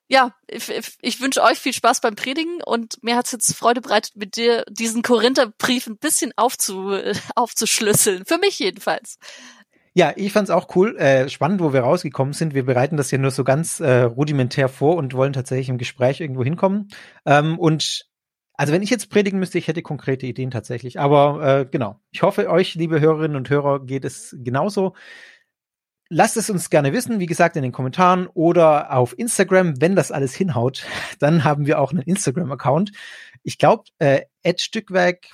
ja, 0.09 0.35
ich, 0.49 0.71
ich 1.01 1.21
wünsche 1.21 1.43
euch 1.43 1.59
viel 1.59 1.73
Spaß 1.73 2.01
beim 2.01 2.14
Predigen 2.14 2.62
und 2.64 3.03
mir 3.03 3.17
hat 3.17 3.27
es 3.27 3.33
jetzt 3.33 3.55
Freude 3.55 3.81
bereitet, 3.81 4.17
mit 4.17 4.37
dir 4.37 4.64
diesen 4.69 5.03
Korintherbrief 5.03 5.87
ein 5.87 5.99
bisschen 5.99 6.33
aufzu, 6.37 6.93
aufzuschlüsseln. 7.37 8.25
Für 8.25 8.38
mich 8.38 8.59
jedenfalls. 8.59 9.19
Ja, 9.97 10.12
ich 10.17 10.33
fand's 10.33 10.51
auch 10.51 10.75
cool, 10.75 10.97
äh, 10.97 11.29
spannend, 11.29 11.61
wo 11.61 11.73
wir 11.73 11.83
rausgekommen 11.83 12.35
sind. 12.35 12.53
Wir 12.53 12.64
bereiten 12.64 12.97
das 12.97 13.12
ja 13.12 13.19
nur 13.19 13.31
so 13.31 13.45
ganz 13.45 13.79
äh, 13.79 14.03
rudimentär 14.03 14.69
vor 14.69 14.97
und 14.97 15.14
wollen 15.14 15.33
tatsächlich 15.33 15.69
im 15.69 15.79
Gespräch 15.79 16.21
irgendwo 16.21 16.43
hinkommen. 16.43 16.88
Ähm, 17.25 17.59
und 17.59 18.07
also 18.57 18.73
wenn 18.73 18.83
ich 18.83 18.90
jetzt 18.90 19.11
predigen 19.11 19.38
müsste, 19.38 19.59
ich 19.59 19.69
hätte 19.69 19.83
konkrete 19.83 20.27
Ideen 20.27 20.51
tatsächlich. 20.51 20.99
Aber 21.01 21.61
äh, 21.61 21.67
genau, 21.71 22.01
ich 22.12 22.23
hoffe, 22.23 22.49
euch, 22.49 22.75
liebe 22.75 23.01
Hörerinnen 23.01 23.37
und 23.37 23.51
Hörer, 23.51 23.85
geht 23.85 24.05
es 24.05 24.37
genauso. 24.38 24.95
Lasst 26.09 26.37
es 26.37 26.51
uns 26.51 26.71
gerne 26.71 26.93
wissen, 26.93 27.19
wie 27.19 27.27
gesagt, 27.27 27.57
in 27.57 27.62
den 27.62 27.73
Kommentaren 27.73 28.29
oder 28.29 28.93
auf 28.93 29.19
Instagram, 29.19 29.81
wenn 29.81 29.97
das 29.97 30.12
alles 30.12 30.35
hinhaut, 30.35 30.87
dann 31.19 31.43
haben 31.43 31.67
wir 31.67 31.81
auch 31.81 31.90
einen 31.90 32.03
Instagram-Account. 32.03 32.93
Ich 33.43 33.59
glaube, 33.59 33.85
äh, 33.99 34.23
Stückwerk 34.57 35.31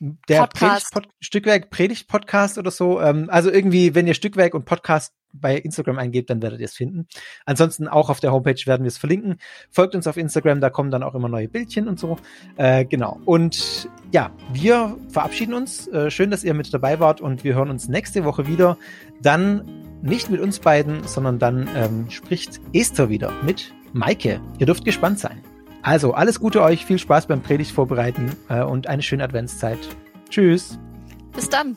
der 0.00 0.46
Predigt 0.46 0.86
Stückwerk 1.20 1.68
Predigt 1.68 2.08
Podcast 2.08 2.56
oder 2.56 2.70
so. 2.70 3.02
Ähm, 3.02 3.28
also 3.28 3.50
irgendwie, 3.50 3.94
wenn 3.94 4.06
ihr 4.06 4.14
Stückwerk 4.14 4.54
und 4.54 4.64
Podcast 4.64 5.12
bei 5.32 5.56
Instagram 5.56 5.98
eingebt, 5.98 6.30
dann 6.30 6.42
werdet 6.42 6.60
ihr 6.60 6.66
es 6.66 6.74
finden. 6.74 7.06
Ansonsten 7.44 7.88
auch 7.88 8.10
auf 8.10 8.20
der 8.20 8.32
Homepage 8.32 8.60
werden 8.66 8.82
wir 8.82 8.88
es 8.88 8.98
verlinken. 8.98 9.36
Folgt 9.70 9.94
uns 9.94 10.06
auf 10.06 10.16
Instagram, 10.16 10.60
da 10.60 10.70
kommen 10.70 10.90
dann 10.90 11.02
auch 11.02 11.14
immer 11.14 11.28
neue 11.28 11.48
Bildchen 11.48 11.88
und 11.88 11.98
so. 11.98 12.16
Äh, 12.56 12.84
genau. 12.84 13.20
Und 13.24 13.88
ja, 14.12 14.30
wir 14.52 14.96
verabschieden 15.08 15.54
uns. 15.54 15.88
Äh, 15.88 16.10
schön, 16.10 16.30
dass 16.30 16.44
ihr 16.44 16.54
mit 16.54 16.72
dabei 16.72 17.00
wart 17.00 17.20
und 17.20 17.44
wir 17.44 17.54
hören 17.54 17.70
uns 17.70 17.88
nächste 17.88 18.24
Woche 18.24 18.46
wieder. 18.46 18.76
Dann 19.22 19.64
nicht 20.02 20.30
mit 20.30 20.40
uns 20.40 20.58
beiden, 20.60 21.06
sondern 21.06 21.38
dann 21.38 21.68
ähm, 21.76 22.10
spricht 22.10 22.60
Esther 22.72 23.08
wieder 23.08 23.32
mit 23.42 23.72
Maike. 23.92 24.40
Ihr 24.58 24.66
dürft 24.66 24.84
gespannt 24.84 25.18
sein. 25.18 25.42
Also, 25.82 26.12
alles 26.12 26.40
Gute 26.40 26.62
euch, 26.62 26.84
viel 26.84 26.98
Spaß 26.98 27.26
beim 27.26 27.42
Predigt 27.42 27.72
vorbereiten 27.72 28.36
äh, 28.48 28.62
und 28.62 28.86
eine 28.86 29.02
schöne 29.02 29.24
Adventszeit. 29.24 29.78
Tschüss. 30.28 30.78
Bis 31.34 31.48
dann. 31.48 31.76